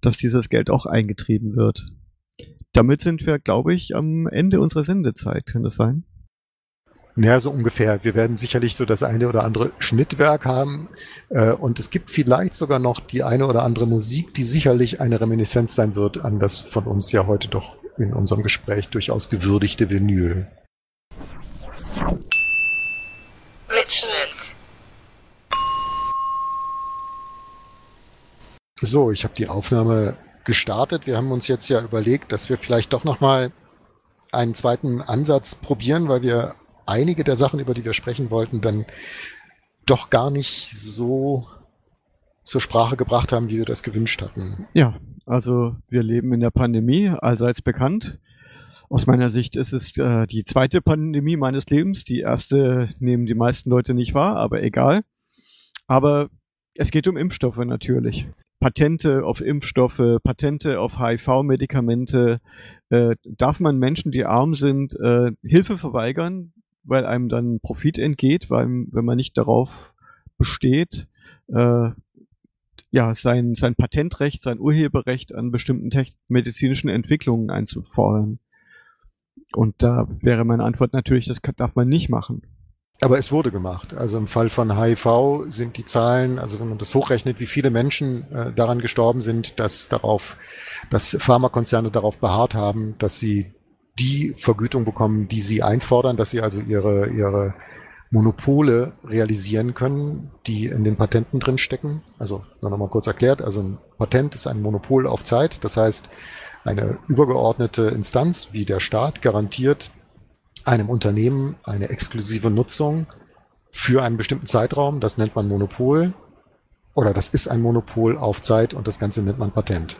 [0.00, 1.86] dass dieses Geld auch eingetrieben wird.
[2.72, 5.46] Damit sind wir, glaube ich, am Ende unserer Sendezeit.
[5.46, 6.04] Kann das sein?
[7.14, 8.02] Naja, so ungefähr.
[8.04, 10.88] Wir werden sicherlich so das eine oder andere Schnittwerk haben.
[11.28, 15.20] Äh, und es gibt vielleicht sogar noch die eine oder andere Musik, die sicherlich eine
[15.20, 19.90] Reminiszenz sein wird an das von uns ja heute doch in unserem Gespräch durchaus gewürdigte
[19.90, 20.46] Vinyl.
[23.68, 24.54] Mitschnitt.
[28.80, 31.06] So, ich habe die Aufnahme gestartet.
[31.06, 33.52] Wir haben uns jetzt ja überlegt, dass wir vielleicht doch nochmal
[34.32, 36.54] einen zweiten Ansatz probieren, weil wir
[36.86, 38.86] einige der Sachen, über die wir sprechen wollten, dann
[39.86, 41.46] doch gar nicht so
[42.42, 44.66] zur Sprache gebracht haben, wie wir das gewünscht hatten.
[44.74, 48.18] Ja, also wir leben in der Pandemie, allseits bekannt.
[48.88, 52.04] Aus meiner Sicht ist es äh, die zweite Pandemie meines Lebens.
[52.04, 55.02] Die erste nehmen die meisten Leute nicht wahr, aber egal.
[55.86, 56.28] Aber
[56.74, 58.28] es geht um Impfstoffe natürlich.
[58.62, 62.40] Patente auf Impfstoffe, Patente auf HIV-Medikamente.
[62.90, 66.52] Äh, darf man Menschen, die arm sind, äh, Hilfe verweigern,
[66.84, 69.94] weil einem dann Profit entgeht, weil wenn man nicht darauf
[70.38, 71.08] besteht,
[71.48, 71.90] äh,
[72.92, 75.90] ja, sein, sein Patentrecht, sein Urheberrecht an bestimmten
[76.28, 78.38] medizinischen Entwicklungen einzufordern.
[79.54, 82.42] Und da wäre meine Antwort natürlich, das darf man nicht machen.
[83.02, 83.94] Aber es wurde gemacht.
[83.94, 87.70] Also im Fall von HIV sind die Zahlen, also wenn man das hochrechnet, wie viele
[87.70, 90.36] Menschen äh, daran gestorben sind, dass darauf,
[90.88, 93.54] dass Pharmakonzerne darauf beharrt haben, dass sie
[93.98, 97.54] die Vergütung bekommen, die sie einfordern, dass sie also ihre, ihre
[98.12, 102.02] Monopole realisieren können, die in den Patenten drin stecken.
[102.20, 105.64] Also noch mal kurz erklärt, also ein Patent ist ein Monopol auf Zeit.
[105.64, 106.08] Das heißt,
[106.62, 109.90] eine übergeordnete Instanz wie der Staat garantiert
[110.66, 113.06] einem Unternehmen eine exklusive Nutzung
[113.70, 115.00] für einen bestimmten Zeitraum.
[115.00, 116.14] Das nennt man Monopol.
[116.94, 119.98] Oder das ist ein Monopol auf Zeit und das Ganze nennt man Patent.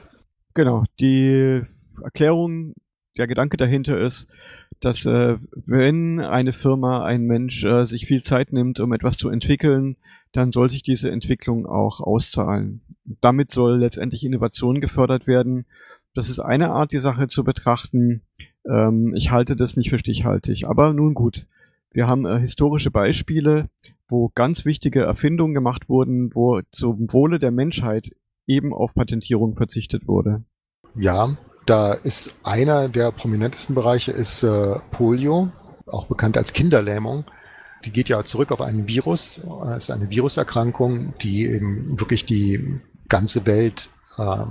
[0.54, 0.84] Genau.
[1.00, 1.62] Die
[2.02, 2.74] Erklärung
[3.16, 4.28] der Gedanke dahinter ist,
[4.80, 9.28] dass äh, wenn eine Firma, ein Mensch äh, sich viel Zeit nimmt, um etwas zu
[9.28, 9.96] entwickeln,
[10.32, 12.82] dann soll sich diese Entwicklung auch auszahlen.
[13.20, 15.66] Damit soll letztendlich Innovation gefördert werden.
[16.14, 18.22] Das ist eine Art, die Sache zu betrachten.
[18.68, 20.66] Ähm, ich halte das nicht für stichhaltig.
[20.66, 21.46] Aber nun gut.
[21.90, 23.68] Wir haben äh, historische Beispiele,
[24.08, 28.10] wo ganz wichtige Erfindungen gemacht wurden, wo zum Wohle der Menschheit
[28.46, 30.42] eben auf Patentierung verzichtet wurde.
[30.94, 31.36] Ja,
[31.66, 35.52] da ist einer der prominentesten Bereiche ist äh, Polio,
[35.86, 37.24] auch bekannt als Kinderlähmung.
[37.84, 39.40] Die geht ja zurück auf einen Virus.
[39.76, 44.44] Es ist eine Viruserkrankung, die eben wirklich die ganze Welt, äh,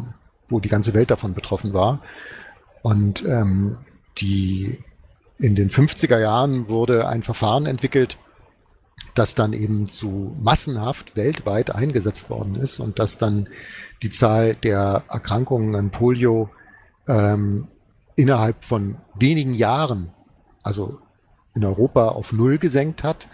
[0.48, 2.02] wo die ganze Welt davon betroffen war.
[2.82, 3.78] Und ähm,
[4.22, 4.78] die
[5.38, 8.20] in den 50er Jahren wurde ein Verfahren entwickelt,
[9.16, 13.50] das dann eben zu massenhaft weltweit eingesetzt worden ist und das dann
[14.04, 16.50] die Zahl der Erkrankungen an Polio
[17.08, 17.68] ähm,
[18.16, 20.14] innerhalb von wenigen Jahren,
[20.64, 21.00] also
[21.56, 23.28] in Europa auf Null gesenkt hat.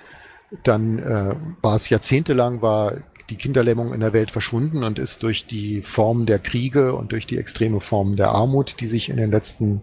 [0.63, 2.93] Dann äh, war es jahrzehntelang, war
[3.29, 7.27] die Kinderlähmung in der Welt verschwunden und ist durch die Form der Kriege und durch
[7.27, 9.81] die extreme Form der Armut, die sich in den letzten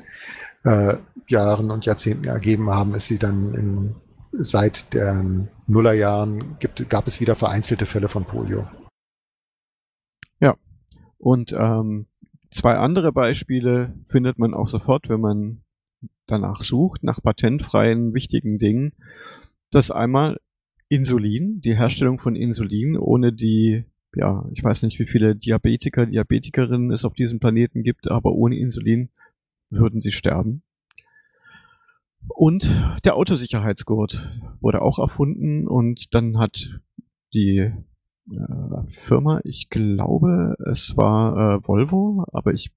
[0.65, 0.97] äh,
[1.29, 3.95] Jahren und Jahrzehnten ergeben haben, ist sie dann in,
[4.33, 8.67] seit den Nullerjahren gibt, gab es wieder vereinzelte Fälle von Polio.
[10.41, 10.55] Ja,
[11.19, 12.07] und ähm,
[12.55, 15.65] Zwei andere Beispiele findet man auch sofort, wenn man
[16.27, 18.93] danach sucht, nach patentfreien wichtigen Dingen.
[19.73, 20.39] Das einmal
[20.89, 26.93] Insulin, die Herstellung von Insulin, ohne die, ja, ich weiß nicht, wie viele Diabetiker, Diabetikerinnen
[26.93, 29.09] es auf diesem Planeten gibt, aber ohne Insulin
[29.71, 30.62] würden sie sterben.
[32.29, 36.81] Und der Autosicherheitsgurt wurde auch erfunden und dann hat
[37.35, 42.73] die äh, Firma, ich glaube, es war äh, Volvo, aber ich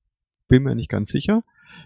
[0.48, 1.44] bin mir nicht ganz sicher,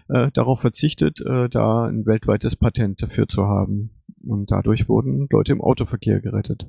[0.08, 3.90] äh, darauf verzichtet, äh, da ein weltweites Patent dafür zu haben.
[4.24, 6.66] Und dadurch wurden Leute im Autoverkehr gerettet.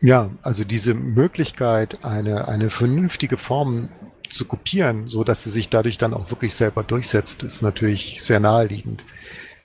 [0.00, 3.88] Ja, also diese Möglichkeit, eine, eine vernünftige Form
[4.34, 8.40] zu kopieren, so dass sie sich dadurch dann auch wirklich selber durchsetzt, ist natürlich sehr
[8.40, 9.04] naheliegend.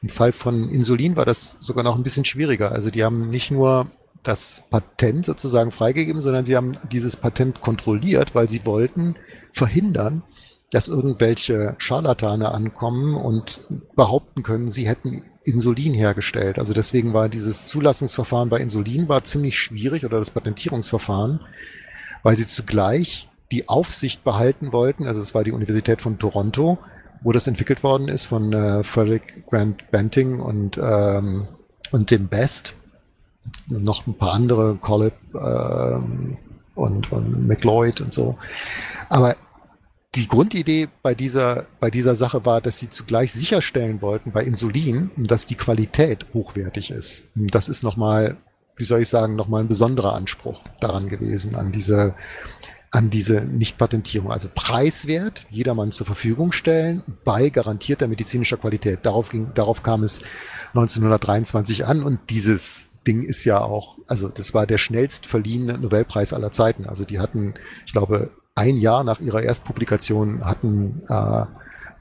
[0.02, 2.72] Im Fall von Insulin war das sogar noch ein bisschen schwieriger.
[2.72, 3.88] Also die haben nicht nur
[4.24, 9.16] das Patent sozusagen freigegeben, sondern sie haben dieses Patent kontrolliert, weil sie wollten
[9.52, 10.24] verhindern,
[10.72, 13.62] dass irgendwelche Scharlatane ankommen und
[13.96, 16.60] behaupten können, sie hätten Insulin hergestellt.
[16.60, 21.40] Also deswegen war dieses Zulassungsverfahren bei Insulin war ziemlich schwierig oder das Patentierungsverfahren,
[22.24, 25.08] weil sie zugleich die Aufsicht behalten wollten.
[25.08, 26.78] Also es war die Universität von Toronto,
[27.22, 31.48] wo das entwickelt worden ist von äh, Frederick Grant Banting und ähm,
[31.92, 32.76] und dem Best
[33.68, 36.38] noch ein paar andere, Collip ähm,
[36.76, 38.38] und, und McLeod und so.
[39.10, 39.36] Aber
[40.16, 45.12] die Grundidee bei dieser, bei dieser Sache war, dass sie zugleich sicherstellen wollten bei Insulin,
[45.18, 47.24] dass die Qualität hochwertig ist.
[47.36, 48.38] Das ist nochmal,
[48.76, 52.16] wie soll ich sagen, nochmal ein besonderer Anspruch daran gewesen, an diese,
[52.92, 54.32] an diese Nichtpatentierung.
[54.32, 59.00] Also preiswert, jedermann zur Verfügung stellen, bei garantierter medizinischer Qualität.
[59.04, 60.22] Darauf ging, darauf kam es
[60.70, 66.34] 1923 an und dieses Ding ist ja auch, also das war der schnellst verliehene Nobelpreis
[66.34, 66.86] aller Zeiten.
[66.86, 67.54] Also die hatten,
[67.86, 71.46] ich glaube, ein Jahr nach ihrer Erstpublikation hatten äh,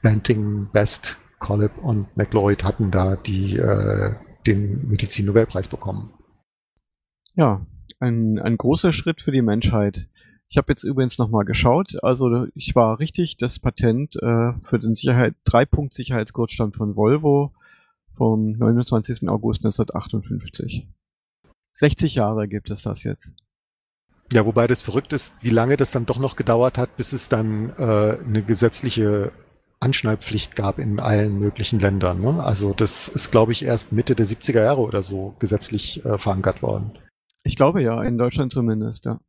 [0.01, 4.15] Banting, Best, Collip und McLeod hatten da die äh,
[4.45, 6.13] den Medizin-Nobelpreis bekommen.
[7.35, 7.65] Ja,
[7.99, 10.08] ein, ein großer Schritt für die Menschheit.
[10.49, 12.03] Ich habe jetzt übrigens nochmal geschaut.
[12.03, 17.53] Also ich war richtig, das Patent äh, für den Sicherheit, Drei-Punkt-Sicherheitsgurt stammt von Volvo
[18.15, 19.29] vom 29.
[19.29, 20.87] August 1958.
[21.71, 23.33] 60 Jahre gibt es das jetzt.
[24.33, 27.29] Ja, wobei das verrückt ist, wie lange das dann doch noch gedauert hat, bis es
[27.29, 29.31] dann äh, eine gesetzliche
[29.79, 32.21] Anschnallpflicht gab in allen möglichen Ländern.
[32.21, 32.43] Ne?
[32.43, 36.61] Also das ist, glaube ich, erst Mitte der 70er Jahre oder so gesetzlich äh, verankert
[36.61, 36.97] worden.
[37.43, 39.19] Ich glaube ja, in Deutschland zumindest, ja.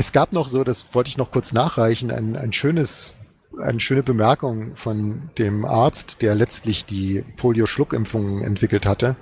[0.00, 3.12] Es gab noch so, das wollte ich noch kurz nachreichen, ein, ein schönes,
[3.60, 9.16] eine schöne Bemerkung von dem Arzt, der letztlich die Polio-Schluckimpfungen entwickelt hatte.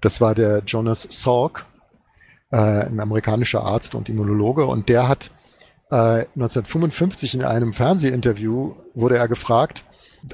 [0.00, 1.66] Das war der Jonas Salk,
[2.50, 5.30] äh, ein amerikanischer Arzt und Immunologe, und der hat
[5.90, 9.84] äh, 1955 in einem Fernsehinterview wurde er gefragt,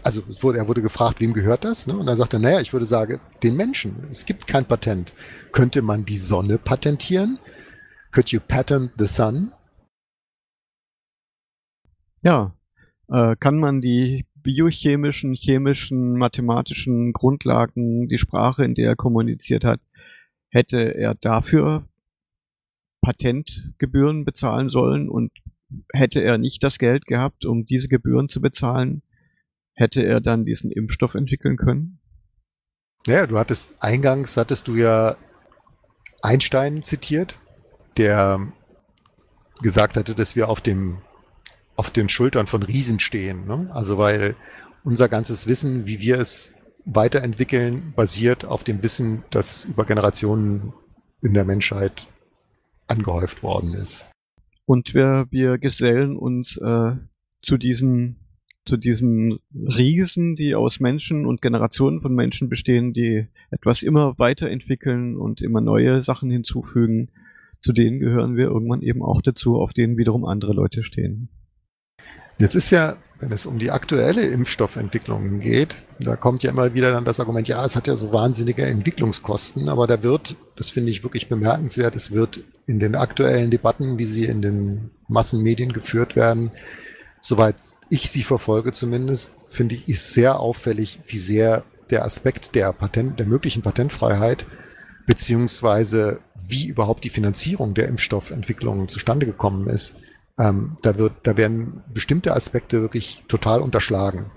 [0.04, 1.88] also wurde, er wurde gefragt, wem gehört das?
[1.88, 1.96] Ne?
[1.96, 4.06] Und dann sagte er, naja, ich würde sagen, den Menschen.
[4.08, 5.14] Es gibt kein Patent.
[5.50, 7.40] Könnte man die Sonne patentieren?
[8.12, 9.50] Could you patent the sun?
[12.24, 12.56] Ja,
[13.08, 19.82] äh, kann man die biochemischen, chemischen, mathematischen Grundlagen, die Sprache, in der er kommuniziert hat,
[20.48, 21.86] hätte er dafür
[23.02, 25.32] Patentgebühren bezahlen sollen und
[25.92, 29.02] hätte er nicht das Geld gehabt, um diese Gebühren zu bezahlen,
[29.74, 31.98] hätte er dann diesen Impfstoff entwickeln können?
[33.06, 35.16] Ja, du hattest eingangs hattest du ja
[36.22, 37.38] Einstein zitiert,
[37.98, 38.50] der
[39.60, 41.02] gesagt hatte, dass wir auf dem
[41.76, 43.46] auf den Schultern von Riesen stehen.
[43.46, 43.70] Ne?
[43.72, 44.36] Also weil
[44.84, 46.52] unser ganzes Wissen, wie wir es
[46.84, 50.72] weiterentwickeln, basiert auf dem Wissen, das über Generationen
[51.22, 52.06] in der Menschheit
[52.86, 54.06] angehäuft worden ist.
[54.66, 56.92] Und wir, wir gesellen uns äh,
[57.42, 58.20] zu diesen
[58.66, 65.16] zu diesen Riesen, die aus Menschen und Generationen von Menschen bestehen, die etwas immer weiterentwickeln
[65.16, 67.10] und immer neue Sachen hinzufügen.
[67.60, 71.28] Zu denen gehören wir irgendwann eben auch dazu, auf denen wiederum andere Leute stehen.
[72.38, 76.92] Jetzt ist ja, wenn es um die aktuelle Impfstoffentwicklung geht, da kommt ja immer wieder
[76.92, 80.90] dann das Argument, ja, es hat ja so wahnsinnige Entwicklungskosten, aber da wird, das finde
[80.90, 86.16] ich wirklich bemerkenswert, es wird in den aktuellen Debatten, wie sie in den Massenmedien geführt
[86.16, 86.50] werden,
[87.20, 87.56] soweit
[87.88, 93.18] ich sie verfolge zumindest, finde ich, ist sehr auffällig, wie sehr der Aspekt der Patent,
[93.20, 94.46] der möglichen Patentfreiheit
[95.06, 99.96] beziehungsweise wie überhaupt die Finanzierung der Impfstoffentwicklung zustande gekommen ist,
[100.38, 104.30] ähm, da wird, da werden bestimmte Aspekte wirklich total unterschlagen.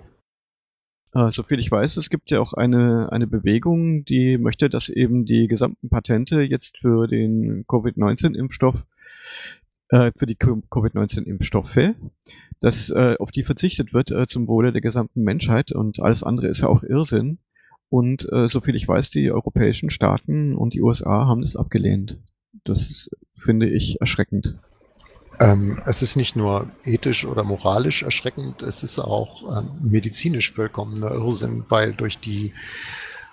[1.13, 5.25] Äh, soviel ich weiß, es gibt ja auch eine, eine Bewegung, die möchte, dass eben
[5.25, 8.85] die gesamten Patente jetzt für den Covid-19-Impfstoff,
[9.89, 11.95] äh, für die Covid-19-Impfstoffe,
[12.59, 16.47] dass äh, auf die verzichtet wird äh, zum Wohle der gesamten Menschheit und alles andere
[16.47, 17.39] ist ja auch Irrsinn.
[17.89, 22.19] Und äh, soviel ich weiß, die europäischen Staaten und die USA haben das abgelehnt.
[22.65, 24.59] Das finde ich erschreckend.
[25.39, 31.11] Ähm, es ist nicht nur ethisch oder moralisch erschreckend, es ist auch ähm, medizinisch vollkommener
[31.11, 32.53] Irrsinn, weil durch die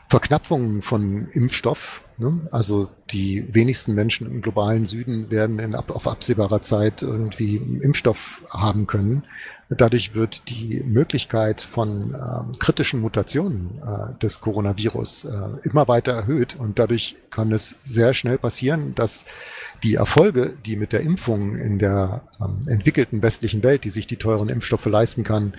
[0.08, 2.46] Verknappungen von Impfstoff Ne?
[2.52, 8.86] Also die wenigsten Menschen im globalen Süden werden in, auf absehbarer Zeit irgendwie Impfstoff haben
[8.86, 9.24] können.
[9.70, 16.56] Dadurch wird die Möglichkeit von äh, kritischen Mutationen äh, des Coronavirus äh, immer weiter erhöht
[16.56, 19.24] und dadurch kann es sehr schnell passieren, dass
[19.82, 24.16] die Erfolge, die mit der Impfung in der ähm, entwickelten westlichen Welt, die sich die
[24.16, 25.54] teuren Impfstoffe leisten kann,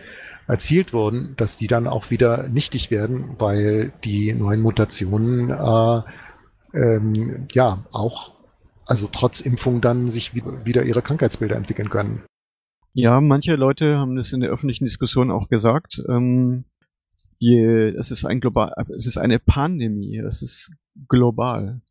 [0.47, 6.01] erzielt wurden, dass die dann auch wieder nichtig werden, weil die neuen Mutationen äh,
[6.75, 8.33] ähm, ja auch,
[8.85, 12.23] also trotz Impfung dann sich wieder ihre Krankheitsbilder entwickeln können.
[12.97, 16.01] Ja, manche Leute haben das in der öffentlichen Diskussion auch gesagt.
[16.07, 16.63] Ähm,
[17.39, 20.71] je, es ist ein global, es ist eine Pandemie, es ist
[21.09, 21.81] global.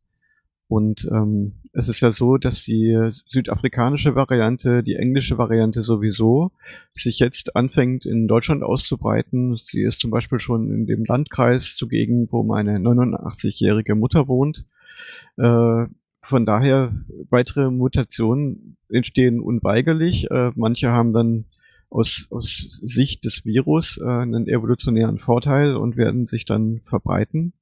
[0.67, 6.51] Und ähm, es ist ja so, dass die südafrikanische Variante, die englische Variante sowieso,
[6.91, 9.59] sich jetzt anfängt in Deutschland auszubreiten.
[9.63, 14.65] Sie ist zum Beispiel schon in dem Landkreis zugegen, wo meine 89-jährige Mutter wohnt.
[15.37, 15.85] Äh,
[16.25, 16.91] von daher
[17.29, 20.29] weitere Mutationen entstehen unweigerlich.
[20.31, 21.45] Äh, manche haben dann
[21.89, 27.53] aus, aus Sicht des Virus äh, einen evolutionären Vorteil und werden sich dann verbreiten.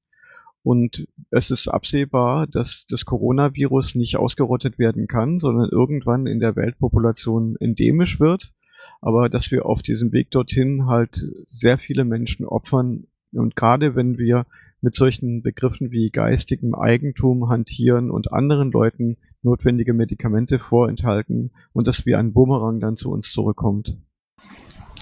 [0.64, 6.56] Und es ist absehbar, dass das Coronavirus nicht ausgerottet werden kann, sondern irgendwann in der
[6.56, 8.54] Weltpopulation endemisch wird.
[9.02, 13.08] Aber dass wir auf diesem Weg dorthin halt sehr viele Menschen opfern.
[13.34, 14.46] Und gerade wenn wir
[14.84, 22.06] mit solchen Begriffen wie geistigem Eigentum hantieren und anderen Leuten notwendige Medikamente vorenthalten und das
[22.06, 23.98] wie ein Bumerang dann zu uns zurückkommt.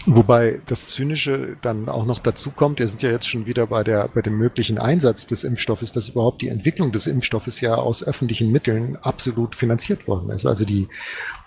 [0.06, 3.84] Wobei das Zynische dann auch noch dazu kommt, wir sind ja jetzt schon wieder bei,
[3.84, 8.04] der, bei dem möglichen Einsatz des Impfstoffes, dass überhaupt die Entwicklung des Impfstoffes ja aus
[8.04, 10.48] öffentlichen Mitteln absolut finanziert worden ist.
[10.48, 10.88] Also die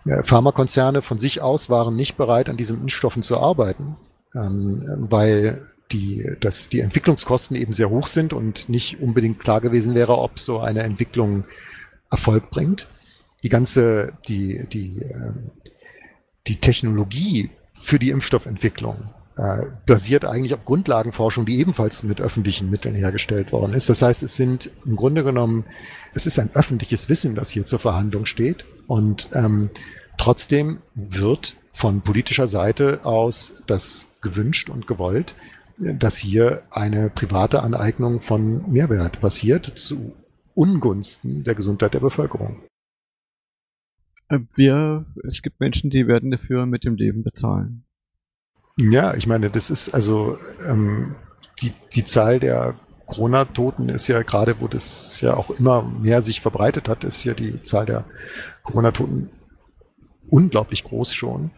[0.06, 3.96] äh, Pharmakonzerne von sich aus waren nicht bereit, an diesen Impfstoffen zu arbeiten,
[4.36, 9.94] ähm, weil die, dass die Entwicklungskosten eben sehr hoch sind und nicht unbedingt klar gewesen
[9.94, 11.44] wäre, ob so eine Entwicklung
[12.10, 12.88] Erfolg bringt.
[13.42, 15.32] Die ganze, die, die, äh,
[16.46, 22.94] die Technologie für die Impfstoffentwicklung äh, basiert eigentlich auf Grundlagenforschung, die ebenfalls mit öffentlichen Mitteln
[22.94, 23.88] hergestellt worden ist.
[23.88, 25.64] Das heißt, es sind im Grunde genommen,
[26.12, 28.64] es ist ein öffentliches Wissen, das hier zur Verhandlung steht.
[28.86, 29.70] Und ähm,
[30.18, 35.34] trotzdem wird von politischer Seite aus das gewünscht und gewollt,
[35.78, 40.14] dass hier eine private Aneignung von Mehrwert passiert zu
[40.54, 42.62] Ungunsten der Gesundheit der Bevölkerung.
[44.28, 47.84] Äh, wir, es gibt Menschen, die werden dafür mit dem Leben bezahlen.
[48.76, 51.14] Ja, ich meine, das ist also ähm,
[51.60, 52.74] die, die Zahl der
[53.06, 57.34] Corona-Toten ist ja gerade, wo das ja auch immer mehr sich verbreitet hat, ist ja
[57.34, 58.04] die Zahl der
[58.62, 59.30] Corona-Toten
[60.28, 61.50] unglaublich groß schon.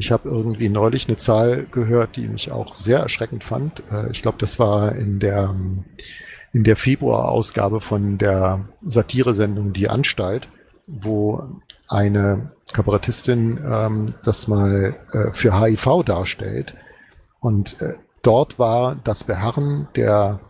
[0.00, 3.82] Ich habe irgendwie neulich eine Zahl gehört, die mich auch sehr erschreckend fand.
[3.92, 5.54] Äh, ich glaube, das war in der,
[6.54, 10.48] in der Februar-Ausgabe von der Satiresendung Die Anstalt,
[10.86, 11.44] wo
[11.88, 16.74] eine Kabarettistin ähm, das mal äh, für HIV darstellt.
[17.40, 20.40] Und äh, dort war das Beharren der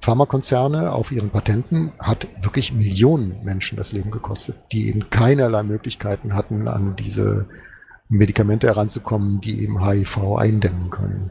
[0.00, 6.34] Pharmakonzerne auf ihren Patenten hat wirklich Millionen Menschen das Leben gekostet, die eben keinerlei Möglichkeiten
[6.34, 7.46] hatten, an diese
[8.08, 11.30] Medikamente heranzukommen, die eben HIV eindämmen können.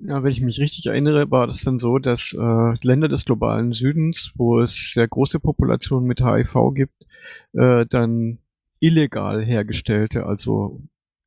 [0.00, 3.72] Ja, wenn ich mich richtig erinnere, war das dann so, dass äh, Länder des globalen
[3.72, 7.06] Südens, wo es sehr große Populationen mit HIV gibt,
[7.52, 8.38] äh, dann
[8.80, 10.82] illegal hergestellte, also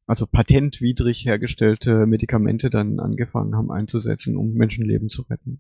[0.07, 5.59] also patentwidrig hergestellte Medikamente dann angefangen haben einzusetzen, um Menschenleben zu retten.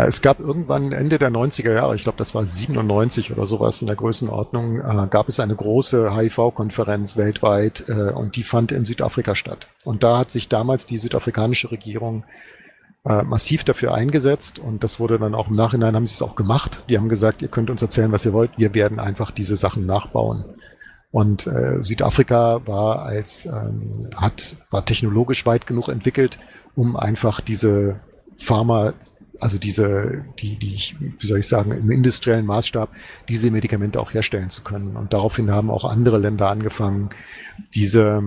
[0.00, 3.82] Ja, es gab irgendwann Ende der 90er Jahre, ich glaube, das war 97 oder sowas
[3.82, 8.86] in der Größenordnung, äh, gab es eine große HIV-Konferenz weltweit äh, und die fand in
[8.86, 9.68] Südafrika statt.
[9.84, 12.24] Und da hat sich damals die südafrikanische Regierung
[13.04, 16.34] äh, massiv dafür eingesetzt und das wurde dann auch im Nachhinein haben sie es auch
[16.34, 16.82] gemacht.
[16.88, 19.84] Die haben gesagt, ihr könnt uns erzählen, was ihr wollt, wir werden einfach diese Sachen
[19.84, 20.46] nachbauen.
[21.10, 26.38] Und äh, Südafrika war als ähm, hat war technologisch weit genug entwickelt,
[26.74, 28.00] um einfach diese
[28.38, 28.94] Pharma
[29.40, 30.78] also diese, die, die,
[31.18, 32.90] wie soll ich sagen, im industriellen Maßstab
[33.28, 34.96] diese Medikamente auch herstellen zu können.
[34.96, 37.10] Und daraufhin haben auch andere Länder angefangen,
[37.74, 38.22] diese,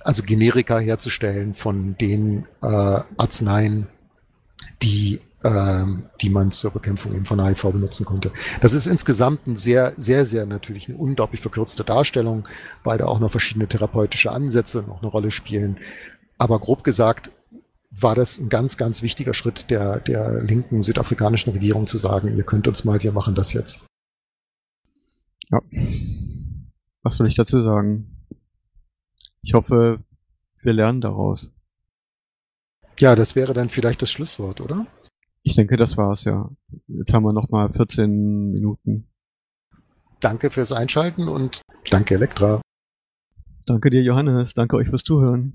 [0.00, 2.66] also Generika herzustellen von den äh,
[3.16, 3.88] Arzneien,
[4.82, 8.30] die ähm, die man zur Bekämpfung eben von HIV benutzen konnte.
[8.60, 12.48] Das ist insgesamt ein sehr, sehr, sehr natürlich eine unglaublich verkürzte Darstellung,
[12.84, 15.78] weil da auch noch verschiedene therapeutische Ansätze noch eine Rolle spielen.
[16.38, 17.32] Aber grob gesagt,
[18.00, 22.44] war das ein ganz, ganz wichtiger Schritt der, der linken südafrikanischen Regierung zu sagen, ihr
[22.44, 23.84] könnt uns mal, wir machen das jetzt.
[25.50, 25.60] Ja.
[27.02, 28.26] Was soll ich dazu sagen?
[29.42, 30.02] Ich hoffe,
[30.62, 31.52] wir lernen daraus.
[32.98, 34.86] Ja, das wäre dann vielleicht das Schlusswort, oder?
[35.42, 36.50] Ich denke, das war's, ja.
[36.86, 39.08] Jetzt haben wir noch mal 14 Minuten.
[40.20, 42.62] Danke fürs Einschalten und danke Elektra.
[43.66, 44.54] Danke dir, Johannes.
[44.54, 45.52] Danke euch fürs Zuhören.